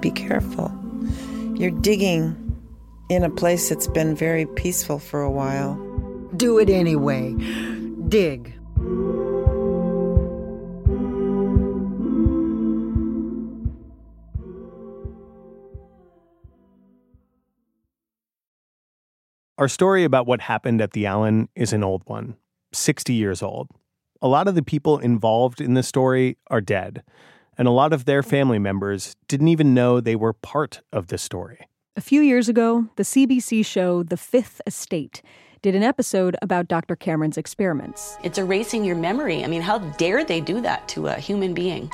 Be 0.00 0.10
careful. 0.10 0.72
You're 1.54 1.70
digging 1.72 2.36
in 3.08 3.24
a 3.24 3.30
place 3.30 3.68
that's 3.68 3.88
been 3.88 4.14
very 4.14 4.46
peaceful 4.46 4.98
for 4.98 5.22
a 5.22 5.30
while. 5.30 5.74
Do 6.36 6.58
it 6.58 6.70
anyway. 6.70 7.32
Dig. 8.08 8.54
Our 19.58 19.66
story 19.66 20.04
about 20.04 20.28
what 20.28 20.40
happened 20.40 20.80
at 20.80 20.92
the 20.92 21.06
Allan 21.06 21.48
is 21.56 21.72
an 21.72 21.82
old 21.82 22.02
one, 22.06 22.36
60 22.72 23.12
years 23.12 23.42
old. 23.42 23.68
A 24.22 24.28
lot 24.28 24.46
of 24.46 24.54
the 24.54 24.62
people 24.62 24.98
involved 24.98 25.60
in 25.60 25.74
the 25.74 25.82
story 25.82 26.38
are 26.48 26.60
dead, 26.60 27.02
and 27.58 27.68
a 27.68 27.72
lot 27.72 27.92
of 27.92 28.04
their 28.04 28.22
family 28.22 28.58
members 28.58 29.16
didn't 29.26 29.48
even 29.48 29.74
know 29.74 30.00
they 30.00 30.16
were 30.16 30.32
part 30.32 30.80
of 30.92 31.08
the 31.08 31.18
story. 31.18 31.58
A 31.96 32.00
few 32.00 32.20
years 32.20 32.48
ago, 32.48 32.86
the 32.94 33.02
CBC 33.02 33.66
show 33.66 34.04
The 34.04 34.16
Fifth 34.16 34.60
Estate 34.66 35.20
did 35.60 35.74
an 35.74 35.82
episode 35.82 36.36
about 36.40 36.68
Dr. 36.68 36.94
Cameron's 36.94 37.36
experiments. 37.36 38.16
It's 38.22 38.38
erasing 38.38 38.84
your 38.84 38.94
memory. 38.94 39.42
I 39.42 39.48
mean, 39.48 39.62
how 39.62 39.78
dare 39.78 40.24
they 40.24 40.40
do 40.40 40.60
that 40.60 40.86
to 40.90 41.08
a 41.08 41.14
human 41.16 41.52
being? 41.52 41.90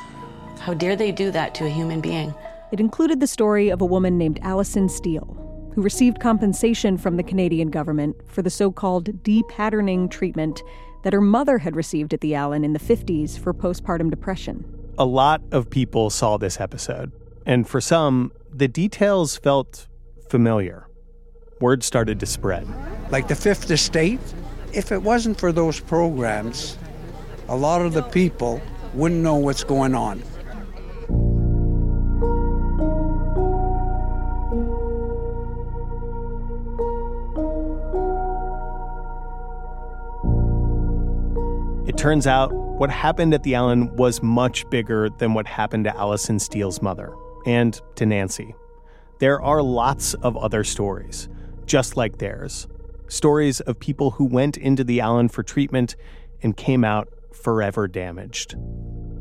How 0.60 0.74
dare 0.74 0.96
they 0.96 1.10
do 1.10 1.30
that 1.30 1.54
to 1.54 1.64
a 1.64 1.70
human 1.70 2.02
being? 2.02 2.34
It 2.70 2.80
included 2.80 3.20
the 3.20 3.26
story 3.26 3.70
of 3.70 3.80
a 3.80 3.86
woman 3.86 4.18
named 4.18 4.38
Allison 4.42 4.90
Steele, 4.90 5.70
who 5.74 5.80
received 5.80 6.20
compensation 6.20 6.98
from 6.98 7.16
the 7.16 7.22
Canadian 7.22 7.70
government 7.70 8.16
for 8.26 8.42
the 8.42 8.50
so 8.50 8.70
called 8.70 9.22
depatterning 9.22 10.10
treatment 10.10 10.62
that 11.02 11.14
her 11.14 11.20
mother 11.22 11.58
had 11.58 11.76
received 11.76 12.12
at 12.12 12.20
the 12.20 12.34
Allan 12.34 12.64
in 12.64 12.74
the 12.74 12.78
50s 12.78 13.38
for 13.38 13.54
postpartum 13.54 14.10
depression. 14.10 14.73
A 14.96 15.04
lot 15.04 15.42
of 15.50 15.70
people 15.70 16.08
saw 16.08 16.36
this 16.36 16.60
episode, 16.60 17.10
and 17.44 17.68
for 17.68 17.80
some, 17.80 18.30
the 18.52 18.68
details 18.68 19.36
felt 19.36 19.88
familiar. 20.28 20.86
Word 21.60 21.82
started 21.82 22.20
to 22.20 22.26
spread. 22.26 22.64
Like 23.10 23.26
the 23.26 23.34
Fifth 23.34 23.68
Estate, 23.72 24.20
if 24.72 24.92
it 24.92 25.02
wasn't 25.02 25.40
for 25.40 25.50
those 25.50 25.80
programs, 25.80 26.78
a 27.48 27.56
lot 27.56 27.82
of 27.82 27.92
the 27.92 28.02
people 28.02 28.62
wouldn't 28.92 29.20
know 29.20 29.34
what's 29.34 29.64
going 29.64 29.96
on. 29.96 30.22
It 41.88 41.96
turns 41.96 42.28
out 42.28 42.52
what 42.76 42.90
happened 42.90 43.32
at 43.32 43.44
the 43.44 43.54
Allan 43.54 43.94
was 43.94 44.20
much 44.20 44.68
bigger 44.68 45.08
than 45.08 45.32
what 45.32 45.46
happened 45.46 45.84
to 45.84 45.96
Allison 45.96 46.40
Steele's 46.40 46.82
mother 46.82 47.14
and 47.46 47.80
to 47.94 48.04
Nancy. 48.04 48.52
There 49.20 49.40
are 49.40 49.62
lots 49.62 50.14
of 50.14 50.36
other 50.36 50.64
stories, 50.64 51.28
just 51.66 51.96
like 51.96 52.18
theirs. 52.18 52.66
Stories 53.06 53.60
of 53.60 53.78
people 53.78 54.10
who 54.10 54.24
went 54.24 54.56
into 54.56 54.82
the 54.82 55.00
Allan 55.00 55.28
for 55.28 55.44
treatment 55.44 55.94
and 56.42 56.56
came 56.56 56.84
out 56.84 57.08
forever 57.32 57.86
damaged. 57.86 58.54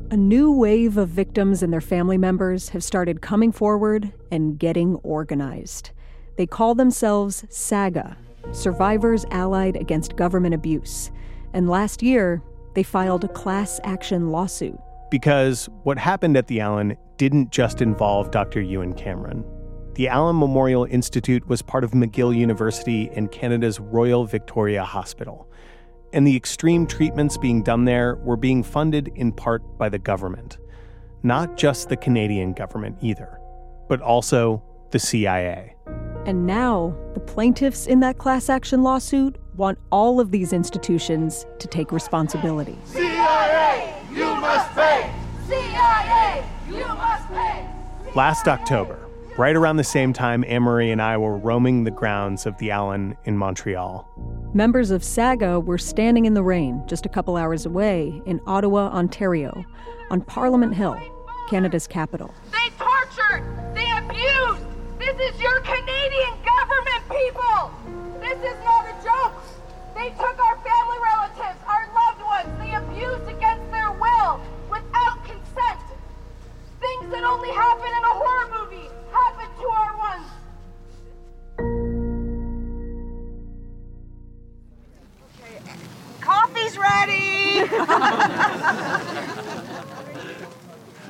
A 0.10 0.18
new 0.18 0.52
wave 0.52 0.98
of 0.98 1.10
victims 1.10 1.62
and 1.62 1.72
their 1.72 1.80
family 1.80 2.18
members 2.18 2.70
have 2.70 2.84
started 2.84 3.22
coming 3.22 3.52
forward 3.52 4.14
and 4.32 4.58
getting 4.58 4.96
organized. 4.98 5.92
They 6.38 6.48
call 6.48 6.74
themselves 6.74 7.46
SAGA, 7.50 8.18
Survivors 8.52 9.26
Allied 9.30 9.76
Against 9.76 10.16
Government 10.16 10.56
Abuse. 10.56 11.12
And 11.54 11.70
last 11.70 12.02
year, 12.02 12.42
they 12.74 12.84
filed 12.84 13.24
a 13.24 13.28
class 13.28 13.80
action 13.84 14.30
lawsuit. 14.30 14.80
Because 15.10 15.70
what 15.84 15.98
happened 15.98 16.38
at 16.38 16.48
the 16.48 16.60
Allan 16.60 16.98
didn't 17.18 17.52
just 17.52 17.82
involve 17.82 18.32
Dr. 18.32 18.62
Ewen 18.62 18.94
Cameron. 18.94 19.46
The 19.96 20.08
Allan 20.08 20.40
Memorial 20.40 20.86
Institute 20.86 21.48
was 21.48 21.62
part 21.62 21.84
of 21.84 21.92
McGill 21.92 22.36
University 22.36 23.10
and 23.16 23.32
Canada's 23.32 23.80
Royal 23.80 24.26
Victoria 24.26 24.84
Hospital. 24.84 25.48
And 26.14 26.26
the 26.26 26.36
extreme 26.36 26.88
treatments 26.88 27.38
being 27.38 27.62
done 27.62 27.86
there 27.86 28.16
were 28.16 28.38
being 28.38 28.64
funded 28.64 29.12
in 29.16 29.32
part 29.32 29.62
by 29.78 29.90
the 29.90 30.00
government. 30.00 30.58
Not 31.22 31.58
just 31.58 31.90
the 31.90 31.98
Canadian 31.98 32.54
government 32.54 32.98
either, 33.02 33.40
but 33.88 34.02
also 34.02 34.64
the 34.90 35.00
CIA. 35.00 35.76
And 36.26 36.48
now, 36.48 36.96
the 37.14 37.20
plaintiffs 37.20 37.86
in 37.86 38.00
that 38.00 38.18
class 38.18 38.50
action 38.50 38.82
lawsuit 38.82 39.38
want 39.56 39.78
all 39.92 40.20
of 40.20 40.32
these 40.32 40.54
institutions 40.54 41.46
to 41.60 41.68
take 41.68 41.92
responsibility. 41.92 42.78
CIA, 42.86 43.96
you 44.12 44.26
must 44.36 44.72
pay! 44.74 45.14
CIA, 45.48 46.44
you 46.68 46.86
must 46.88 47.28
pay! 47.30 47.68
Last 48.16 48.48
October, 48.48 49.00
right 49.38 49.56
around 49.56 49.78
the 49.78 49.84
same 49.84 50.14
time 50.14 50.44
Amory 50.46 50.92
and 50.92 51.02
I 51.02 51.18
were 51.18 51.38
roaming 51.38 51.84
the 51.84 51.92
grounds 51.92 52.46
of 52.46 52.58
the 52.58 52.72
Allan 52.72 53.18
in 53.26 53.38
Montreal. 53.38 54.08
Members 54.54 54.92
of 54.92 55.04
SAGA 55.04 55.60
were 55.60 55.78
standing 55.78 56.26
in 56.26 56.34
the 56.34 56.44
rain 56.44 56.84
just 56.88 57.06
a 57.06 57.10
couple 57.10 57.38
hours 57.38 57.66
away 57.66 58.22
in 58.26 58.40
Ottawa, 58.46 58.90
Ontario, 58.90 59.66
on 60.10 60.22
Parliament 60.22 60.76
Hill, 60.76 61.00
Canada's 61.50 61.88
capital. 61.88 62.34
They 62.52 62.70
tortured! 62.78 63.44
They 63.74 63.90
abused! 63.92 64.64
This 65.00 65.34
is 65.34 65.42
your 65.42 65.60
Canadian 65.62 66.34
government, 66.46 67.04
people! 67.10 67.72
This 68.20 68.38
is 68.38 68.64
not 68.64 68.86
a 68.86 68.94
joke! 69.03 69.03
They 70.04 70.10
took 70.10 70.38
our 70.38 70.58
family 70.58 70.98
relatives, 71.02 71.60
our 71.66 71.88
loved 71.96 72.22
ones, 72.24 72.50
they 72.60 72.76
abused 72.76 73.26
against 73.30 73.72
their 73.72 73.90
will, 73.90 74.42
without 74.70 75.24
consent. 75.24 75.80
Things 76.82 77.10
that 77.10 77.24
only 77.24 77.48
happen 77.48 77.88
in 77.88 78.04
a 78.04 78.12
horror 78.12 78.50
movie 78.52 78.90
happen 79.14 79.48
to 79.62 79.68
our 79.70 79.96
ones. 79.98 80.28
Coffee's 86.20 86.78
ready! 86.78 87.64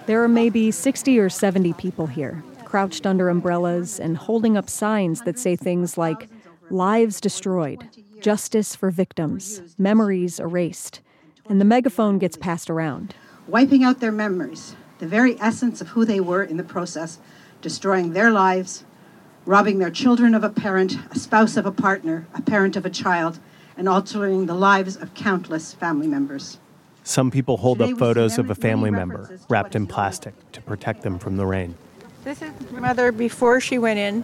there 0.06 0.22
are 0.24 0.28
maybe 0.28 0.70
60 0.70 1.18
or 1.18 1.30
70 1.32 1.74
people 1.74 2.06
here, 2.06 2.44
crouched 2.64 3.08
under 3.08 3.30
umbrellas 3.30 4.00
and 4.00 4.18
holding 4.18 4.56
up 4.56 4.70
signs 4.70 5.22
that 5.22 5.40
say 5.40 5.56
things 5.56 5.98
like, 5.98 6.30
Lives 6.70 7.20
destroyed, 7.20 7.88
justice 8.24 8.74
for 8.74 8.90
victims, 8.90 9.76
memories 9.78 10.40
erased, 10.40 11.02
and 11.50 11.60
the 11.60 11.66
megaphone 11.66 12.18
gets 12.18 12.38
passed 12.38 12.70
around. 12.70 13.14
Wiping 13.48 13.84
out 13.84 14.00
their 14.00 14.14
memories, 14.14 14.78
the 15.00 15.06
very 15.06 15.40
essence 15.42 15.82
of 15.82 15.90
who 15.90 16.06
they 16.06 16.22
were 16.22 16.42
in 16.42 16.56
the 16.56 16.64
process, 16.64 17.20
destroying 17.62 18.14
their 18.14 18.32
lives, 18.32 18.86
robbing 19.46 19.80
their 19.80 19.92
children 19.92 20.34
of 20.34 20.42
a 20.42 20.50
parent, 20.50 20.96
a 21.12 21.20
spouse 21.20 21.58
of 21.58 21.66
a 21.66 21.72
partner, 21.72 22.26
a 22.34 22.42
parent 22.42 22.78
of 22.78 22.86
a 22.86 22.90
child, 22.90 23.40
and 23.76 23.90
altering 23.90 24.46
the 24.46 24.56
lives 24.56 24.96
of 24.96 25.14
countless 25.14 25.74
family 25.74 26.08
members. 26.08 26.60
Some 27.04 27.30
people 27.30 27.58
hold 27.58 27.82
up 27.82 27.98
photos 27.98 28.38
of 28.38 28.50
a 28.50 28.56
family 28.56 28.90
member 28.90 29.38
wrapped 29.50 29.76
in 29.76 29.86
plastic 29.86 30.34
to 30.54 30.62
protect 30.62 31.02
them 31.02 31.20
from 31.20 31.36
the 31.36 31.46
rain. 31.46 31.76
This 32.24 32.42
is 32.42 32.54
my 32.72 32.80
mother 32.80 33.12
before 33.12 33.60
she 33.60 33.78
went 33.78 34.00
in 34.00 34.24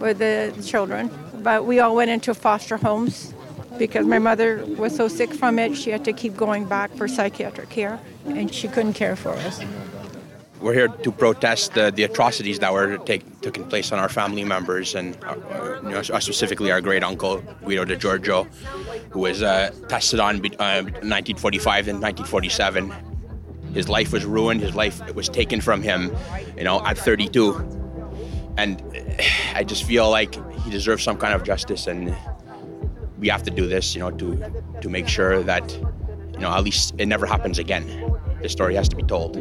with 0.00 0.16
the 0.18 0.54
children, 0.64 1.10
but 1.44 1.66
we 1.66 1.78
all 1.78 1.94
went 1.94 2.10
into 2.10 2.34
foster 2.34 2.78
homes 2.78 3.32
because 3.78 4.06
my 4.06 4.18
mother 4.18 4.64
was 4.78 4.96
so 4.96 5.08
sick 5.08 5.32
from 5.32 5.58
it, 5.58 5.76
she 5.76 5.90
had 5.90 6.04
to 6.04 6.12
keep 6.12 6.36
going 6.36 6.64
back 6.64 6.90
for 6.94 7.06
psychiatric 7.06 7.68
care, 7.68 8.00
and 8.26 8.52
she 8.52 8.66
couldn't 8.68 8.94
care 8.94 9.14
for 9.14 9.30
us. 9.30 9.60
We're 10.60 10.72
here 10.72 10.88
to 10.88 11.12
protest 11.12 11.74
the, 11.74 11.90
the 11.90 12.04
atrocities 12.04 12.58
that 12.60 12.72
were 12.72 12.96
take, 12.98 13.40
taking 13.42 13.64
place 13.68 13.92
on 13.92 13.98
our 13.98 14.08
family 14.08 14.44
members, 14.44 14.94
and 14.94 15.16
uh, 15.24 15.80
you 15.82 15.90
know, 15.90 16.02
specifically 16.02 16.70
our 16.70 16.80
great 16.80 17.04
uncle 17.04 17.42
Guido 17.62 17.84
de 17.84 17.96
Giorgio, 17.96 18.44
who 19.10 19.20
was 19.20 19.42
uh, 19.42 19.70
tested 19.88 20.20
on 20.20 20.36
uh, 20.36 20.82
1945 20.82 21.88
and 21.88 22.00
1947. 22.00 22.92
His 23.74 23.88
life 23.88 24.12
was 24.12 24.24
ruined. 24.24 24.62
His 24.62 24.74
life 24.74 25.14
was 25.14 25.28
taken 25.28 25.60
from 25.60 25.82
him, 25.82 26.16
you 26.56 26.64
know, 26.64 26.82
at 26.86 26.96
32, 26.96 27.52
and 28.56 28.82
I 29.54 29.64
just 29.64 29.84
feel 29.84 30.08
like 30.08 30.34
he 30.64 30.70
deserves 30.70 31.04
some 31.04 31.16
kind 31.18 31.34
of 31.34 31.44
justice, 31.44 31.86
and 31.86 32.16
we 33.18 33.28
have 33.28 33.42
to 33.42 33.50
do 33.50 33.66
this, 33.66 33.94
you 33.94 34.00
know, 34.00 34.10
to 34.10 34.62
to 34.80 34.88
make 34.88 35.06
sure 35.06 35.42
that, 35.42 35.72
you 36.32 36.40
know, 36.40 36.50
at 36.50 36.64
least 36.64 36.94
it 36.98 37.06
never 37.06 37.26
happens 37.26 37.58
again. 37.58 37.86
The 38.40 38.48
story 38.48 38.74
has 38.74 38.88
to 38.88 38.96
be 38.96 39.02
told. 39.02 39.34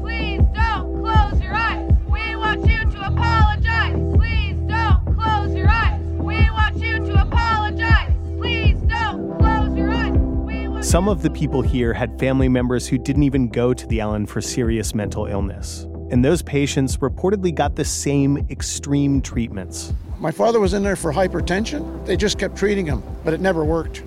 Please 0.00 0.42
don't 0.54 1.00
close 1.00 1.40
your 1.40 1.54
eyes. 1.54 1.92
We 2.08 2.36
want 2.36 2.66
you 2.66 2.80
to 2.90 3.06
apologize. 3.06 4.16
Please 4.16 4.56
don't 4.66 5.14
close 5.14 5.54
your 5.54 5.68
eyes. 5.68 6.00
We 6.18 6.50
want 6.50 6.76
you 6.76 6.98
to 6.98 7.22
apologize. 7.22 8.12
Please 8.36 8.78
don't 8.88 9.38
close 9.38 9.76
your 9.76 9.90
eyes. 9.92 10.88
Some 10.88 11.08
of 11.08 11.22
the 11.22 11.30
people 11.30 11.62
here 11.62 11.92
had 11.92 12.18
family 12.18 12.48
members 12.48 12.88
who 12.88 12.98
didn't 12.98 13.22
even 13.24 13.48
go 13.48 13.74
to 13.74 13.86
the 13.86 14.00
Allan 14.00 14.26
for 14.26 14.40
serious 14.40 14.94
mental 14.94 15.26
illness. 15.26 15.85
And 16.10 16.24
those 16.24 16.40
patients 16.40 16.98
reportedly 16.98 17.54
got 17.54 17.74
the 17.74 17.84
same 17.84 18.46
extreme 18.48 19.20
treatments. 19.20 19.92
My 20.18 20.30
father 20.30 20.60
was 20.60 20.72
in 20.72 20.82
there 20.82 20.96
for 20.96 21.12
hypertension. 21.12 22.06
They 22.06 22.16
just 22.16 22.38
kept 22.38 22.56
treating 22.56 22.86
him, 22.86 23.02
but 23.24 23.34
it 23.34 23.40
never 23.40 23.64
worked. 23.64 24.02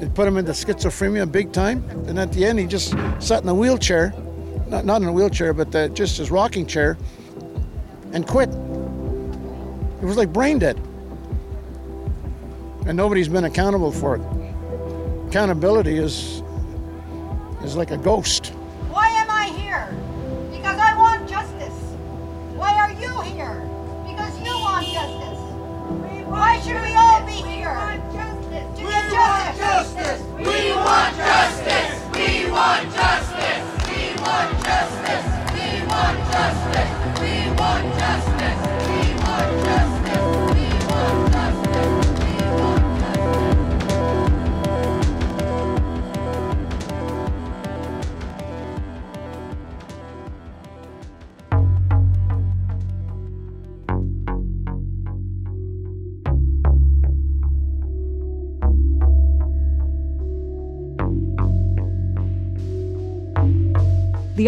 It 0.00 0.12
put 0.14 0.26
him 0.28 0.36
into 0.36 0.52
schizophrenia 0.52 1.30
big 1.30 1.52
time. 1.52 1.88
And 2.06 2.18
at 2.18 2.32
the 2.32 2.44
end, 2.44 2.58
he 2.58 2.66
just 2.66 2.90
sat 3.20 3.42
in 3.42 3.48
a 3.48 3.54
wheelchair, 3.54 4.12
not, 4.66 4.84
not 4.84 5.02
in 5.02 5.08
a 5.08 5.12
wheelchair, 5.12 5.52
but 5.52 5.72
the, 5.72 5.88
just 5.90 6.18
his 6.18 6.30
rocking 6.30 6.66
chair, 6.66 6.98
and 8.12 8.26
quit. 8.26 8.48
It 8.48 10.04
was 10.04 10.16
like 10.16 10.32
brain 10.32 10.58
dead. 10.58 10.76
And 12.86 12.96
nobody's 12.96 13.28
been 13.28 13.44
accountable 13.44 13.92
for 13.92 14.16
it. 14.16 14.22
Accountability 15.28 15.96
is, 15.96 16.42
is 17.62 17.76
like 17.76 17.90
a 17.90 17.98
ghost. 17.98 18.52
Why 26.28 26.60
should 26.60 26.82
we 26.82 26.94
all 26.94 27.22
be 27.24 27.47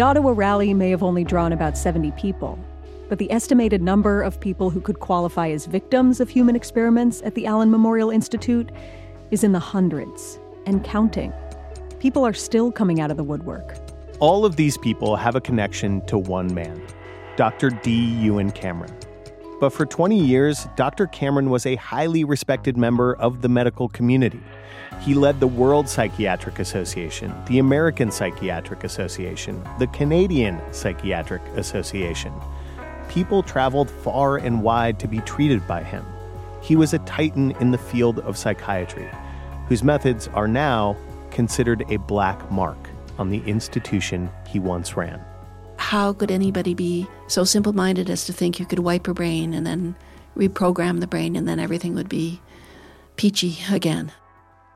The 0.01 0.07
Ottawa 0.07 0.33
rally 0.35 0.73
may 0.73 0.89
have 0.89 1.03
only 1.03 1.23
drawn 1.23 1.53
about 1.53 1.77
70 1.77 2.09
people, 2.13 2.57
but 3.07 3.19
the 3.19 3.31
estimated 3.31 3.83
number 3.83 4.23
of 4.23 4.39
people 4.39 4.71
who 4.71 4.81
could 4.81 4.99
qualify 4.99 5.49
as 5.51 5.67
victims 5.67 6.19
of 6.19 6.27
human 6.27 6.55
experiments 6.55 7.21
at 7.21 7.35
the 7.35 7.45
Allan 7.45 7.69
Memorial 7.69 8.09
Institute 8.09 8.71
is 9.29 9.43
in 9.43 9.51
the 9.51 9.59
hundreds 9.59 10.39
and 10.65 10.83
counting. 10.83 11.31
People 11.99 12.25
are 12.25 12.33
still 12.33 12.71
coming 12.71 12.99
out 12.99 13.11
of 13.11 13.17
the 13.17 13.23
woodwork. 13.23 13.77
All 14.19 14.43
of 14.43 14.55
these 14.55 14.75
people 14.75 15.15
have 15.17 15.35
a 15.35 15.39
connection 15.39 16.03
to 16.07 16.17
one 16.17 16.51
man, 16.51 16.81
Dr. 17.35 17.69
D. 17.69 17.91
Ewen 17.91 18.49
Cameron. 18.49 19.00
But 19.61 19.73
for 19.73 19.85
20 19.85 20.17
years, 20.17 20.67
Dr. 20.75 21.05
Cameron 21.05 21.51
was 21.51 21.67
a 21.67 21.75
highly 21.75 22.23
respected 22.23 22.77
member 22.77 23.13
of 23.17 23.43
the 23.43 23.47
medical 23.47 23.89
community. 23.89 24.41
He 25.01 25.13
led 25.13 25.39
the 25.39 25.45
World 25.45 25.87
Psychiatric 25.87 26.57
Association, 26.57 27.31
the 27.45 27.59
American 27.59 28.09
Psychiatric 28.09 28.83
Association, 28.83 29.63
the 29.77 29.85
Canadian 29.85 30.59
Psychiatric 30.71 31.43
Association. 31.57 32.33
People 33.07 33.43
traveled 33.43 33.91
far 33.91 34.37
and 34.37 34.63
wide 34.63 34.99
to 34.99 35.07
be 35.07 35.19
treated 35.19 35.67
by 35.67 35.83
him. 35.83 36.03
He 36.63 36.75
was 36.75 36.95
a 36.95 36.99
titan 36.99 37.51
in 37.59 37.69
the 37.69 37.77
field 37.77 38.17
of 38.21 38.37
psychiatry, 38.37 39.07
whose 39.67 39.83
methods 39.83 40.27
are 40.29 40.47
now 40.47 40.97
considered 41.29 41.85
a 41.89 41.97
black 41.97 42.49
mark 42.49 42.89
on 43.19 43.29
the 43.29 43.43
institution 43.45 44.27
he 44.47 44.57
once 44.57 44.97
ran. 44.97 45.23
How 45.81 46.13
could 46.13 46.31
anybody 46.31 46.73
be 46.73 47.07
so 47.27 47.43
simple 47.43 47.73
minded 47.73 48.09
as 48.09 48.25
to 48.27 48.31
think 48.31 48.59
you 48.59 48.65
could 48.65 48.79
wipe 48.79 49.09
a 49.09 49.13
brain 49.13 49.53
and 49.53 49.67
then 49.67 49.95
reprogram 50.37 51.01
the 51.01 51.07
brain 51.07 51.35
and 51.35 51.45
then 51.47 51.59
everything 51.59 51.95
would 51.95 52.07
be 52.07 52.39
peachy 53.17 53.57
again? 53.69 54.13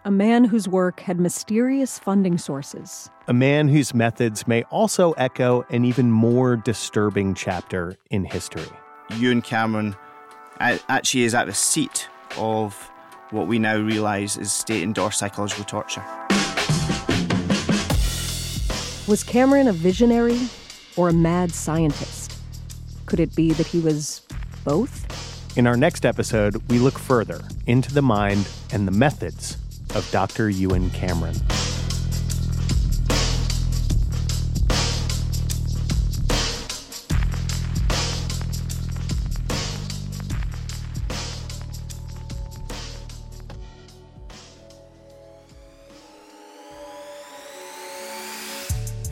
A 0.04 0.12
man 0.12 0.44
whose 0.44 0.68
work 0.68 1.00
had 1.00 1.18
mysterious 1.20 1.98
funding 2.00 2.38
sources. 2.38 3.10
A 3.28 3.34
man 3.34 3.70
whose 3.70 3.94
methods 3.94 4.46
may 4.46 4.64
also 4.64 5.12
echo 5.14 5.64
an 5.70 5.86
even 5.86 6.12
more 6.12 6.58
disturbing 6.58 7.34
chapter 7.34 7.96
in 8.10 8.26
history. 8.26 8.68
Ewen 9.12 9.42
Cameron 9.42 9.96
actually 10.60 11.24
is 11.24 11.34
at 11.34 11.46
the 11.46 11.54
seat 11.54 12.10
of 12.36 12.74
what 13.30 13.48
we 13.48 13.58
now 13.58 13.78
realise 13.78 14.36
is 14.36 14.52
state 14.52 14.84
endorsed 14.84 15.20
psychological 15.20 15.64
torture. 15.64 16.04
Was 19.08 19.24
Cameron 19.24 19.68
a 19.68 19.74
visionary 19.74 20.40
or 20.96 21.10
a 21.10 21.14
mad 21.14 21.52
scientist? 21.52 22.34
Could 23.06 23.20
it 23.20 23.36
be 23.36 23.54
that 23.54 23.68
he 23.68 23.80
was 23.80 24.22
both? 24.64 25.58
In 25.58 25.68
our 25.68 25.78
next 25.78 26.06
episode, 26.06 26.62
we 26.70 26.80
look 26.80 27.00
further 27.00 27.42
into 27.66 27.94
the 27.94 28.02
mind 28.02 28.48
and 28.74 28.88
the 28.88 28.92
methods 28.92 29.58
of 29.96 30.10
Dr. 30.12 30.50
Ewen 30.50 30.90
Cameron. 30.90 31.36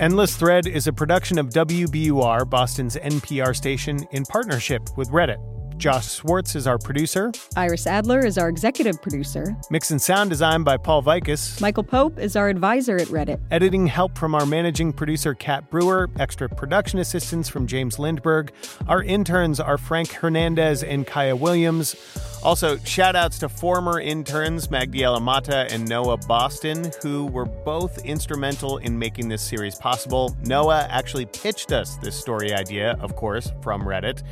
Endless 0.03 0.35
Thread 0.35 0.67
is 0.67 0.87
a 0.87 0.91
production 0.91 1.37
of 1.39 1.47
WBUR, 1.51 2.49
Boston's 2.49 2.97
NPR 2.97 3.55
station, 3.55 4.05
in 4.11 4.25
partnership 4.25 4.81
with 4.97 5.07
Reddit. 5.11 5.37
Josh 5.77 6.07
Swartz 6.07 6.57
is 6.57 6.67
our 6.67 6.77
producer. 6.77 7.31
Iris 7.55 7.87
Adler 7.87 8.19
is 8.19 8.37
our 8.37 8.49
executive 8.49 9.01
producer. 9.01 9.55
Mix 9.69 9.91
and 9.91 10.01
sound 10.01 10.29
design 10.29 10.63
by 10.63 10.75
Paul 10.75 11.03
Vaitkus. 11.03 11.61
Michael 11.61 11.85
Pope 11.85 12.19
is 12.19 12.35
our 12.35 12.49
advisor 12.49 12.97
at 12.97 13.07
Reddit. 13.07 13.39
Editing 13.49 13.87
help 13.87 14.17
from 14.17 14.35
our 14.35 14.45
managing 14.45 14.91
producer, 14.91 15.33
Kat 15.33 15.69
Brewer. 15.69 16.09
Extra 16.19 16.49
production 16.49 16.99
assistance 16.99 17.47
from 17.47 17.65
James 17.65 17.95
Lindberg. 17.95 18.49
Our 18.89 19.03
interns 19.03 19.61
are 19.61 19.77
Frank 19.77 20.11
Hernandez 20.11 20.83
and 20.83 21.07
Kaya 21.07 21.37
Williams. 21.37 21.95
Also, 22.43 22.75
shout 22.79 23.15
outs 23.15 23.39
to 23.39 23.47
former 23.47 24.01
interns 24.01 24.67
Magdiela 24.67 25.21
Mata 25.21 25.65
and 25.71 25.87
Noah 25.87 26.17
Boston, 26.17 26.91
who 27.01 27.27
were 27.27 27.45
both 27.45 28.03
instrumental 28.03 28.79
in 28.79 28.99
making 28.99 29.29
this 29.29 29.41
series 29.41 29.75
possible. 29.75 30.35
Noah 30.43 30.85
actually 30.89 31.25
pitched 31.25 31.71
us 31.71 31.95
this 31.97 32.19
story 32.19 32.53
idea, 32.53 32.97
of 32.99 33.15
course, 33.15 33.53
from 33.61 33.83
Reddit 33.83 34.23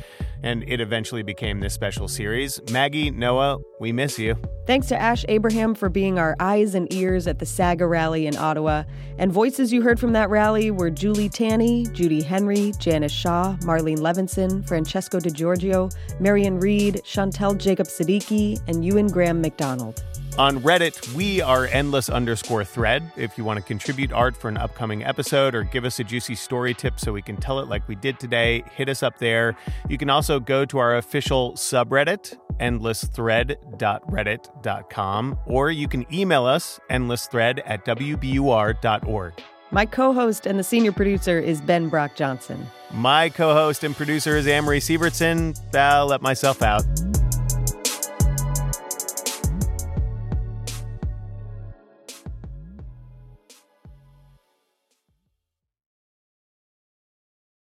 and 0.42 0.64
it 0.66 0.80
eventually 0.80 1.22
became 1.22 1.60
this 1.60 1.72
special 1.72 2.08
series. 2.08 2.60
Maggie, 2.70 3.10
Noah, 3.10 3.58
we 3.80 3.92
miss 3.92 4.18
you. 4.18 4.36
Thanks 4.66 4.88
to 4.88 5.00
Ash 5.00 5.24
Abraham 5.28 5.74
for 5.74 5.88
being 5.88 6.18
our 6.18 6.36
eyes 6.38 6.74
and 6.74 6.92
ears 6.92 7.26
at 7.26 7.38
the 7.38 7.46
SAGA 7.46 7.86
rally 7.86 8.26
in 8.26 8.36
Ottawa. 8.36 8.84
And 9.18 9.32
voices 9.32 9.72
you 9.72 9.82
heard 9.82 9.98
from 9.98 10.12
that 10.12 10.30
rally 10.30 10.70
were 10.70 10.90
Julie 10.90 11.28
Tanney, 11.28 11.90
Judy 11.92 12.22
Henry, 12.22 12.72
Janice 12.78 13.12
Shaw, 13.12 13.56
Marlene 13.62 13.98
Levinson, 13.98 14.66
Francesco 14.66 15.18
DiGiorgio, 15.18 15.92
Marion 16.20 16.58
Reed, 16.58 17.02
Chantel 17.04 17.58
Jacob 17.58 17.86
Siddiqui, 18.02 18.60
and 18.68 18.84
Ewan 18.84 19.06
Graham 19.06 19.40
McDonald. 19.40 20.02
On 20.38 20.58
Reddit, 20.60 21.12
we 21.12 21.42
are 21.42 21.66
endless 21.66 22.08
underscore 22.08 22.64
thread. 22.64 23.02
If 23.16 23.36
you 23.36 23.44
want 23.44 23.58
to 23.58 23.62
contribute 23.62 24.12
art 24.12 24.34
for 24.34 24.48
an 24.48 24.56
upcoming 24.56 25.04
episode 25.04 25.54
or 25.54 25.62
give 25.62 25.84
us 25.84 26.00
a 26.00 26.04
juicy 26.04 26.34
story 26.34 26.72
tip 26.72 26.98
so 26.98 27.12
we 27.12 27.20
can 27.20 27.36
tell 27.36 27.60
it 27.60 27.68
like 27.68 27.86
we 27.86 27.96
did 27.96 28.18
today, 28.18 28.64
hit 28.74 28.88
us 28.88 29.02
up 29.02 29.18
there. 29.18 29.54
You 29.90 29.98
can 29.98 30.08
also 30.08 30.40
go 30.40 30.64
to 30.64 30.78
our 30.78 30.96
official 30.96 31.52
subreddit, 31.52 32.34
endlessthread.reddit.com, 32.60 35.38
or 35.46 35.70
you 35.70 35.86
can 35.86 36.06
email 36.12 36.46
us, 36.46 36.80
endlessthread 36.90 37.60
at 37.66 37.84
wbur.org. 37.84 39.34
My 39.70 39.86
co 39.86 40.12
host 40.14 40.46
and 40.46 40.58
the 40.58 40.64
senior 40.64 40.92
producer 40.92 41.38
is 41.38 41.60
Ben 41.60 41.90
Brock 41.90 42.14
Johnson. 42.14 42.66
My 42.92 43.28
co 43.28 43.52
host 43.52 43.84
and 43.84 43.94
producer 43.94 44.34
is 44.36 44.46
Amory 44.46 44.80
Sivertson. 44.80 45.60
I'll 45.74 46.06
let 46.06 46.22
myself 46.22 46.62
out. 46.62 46.84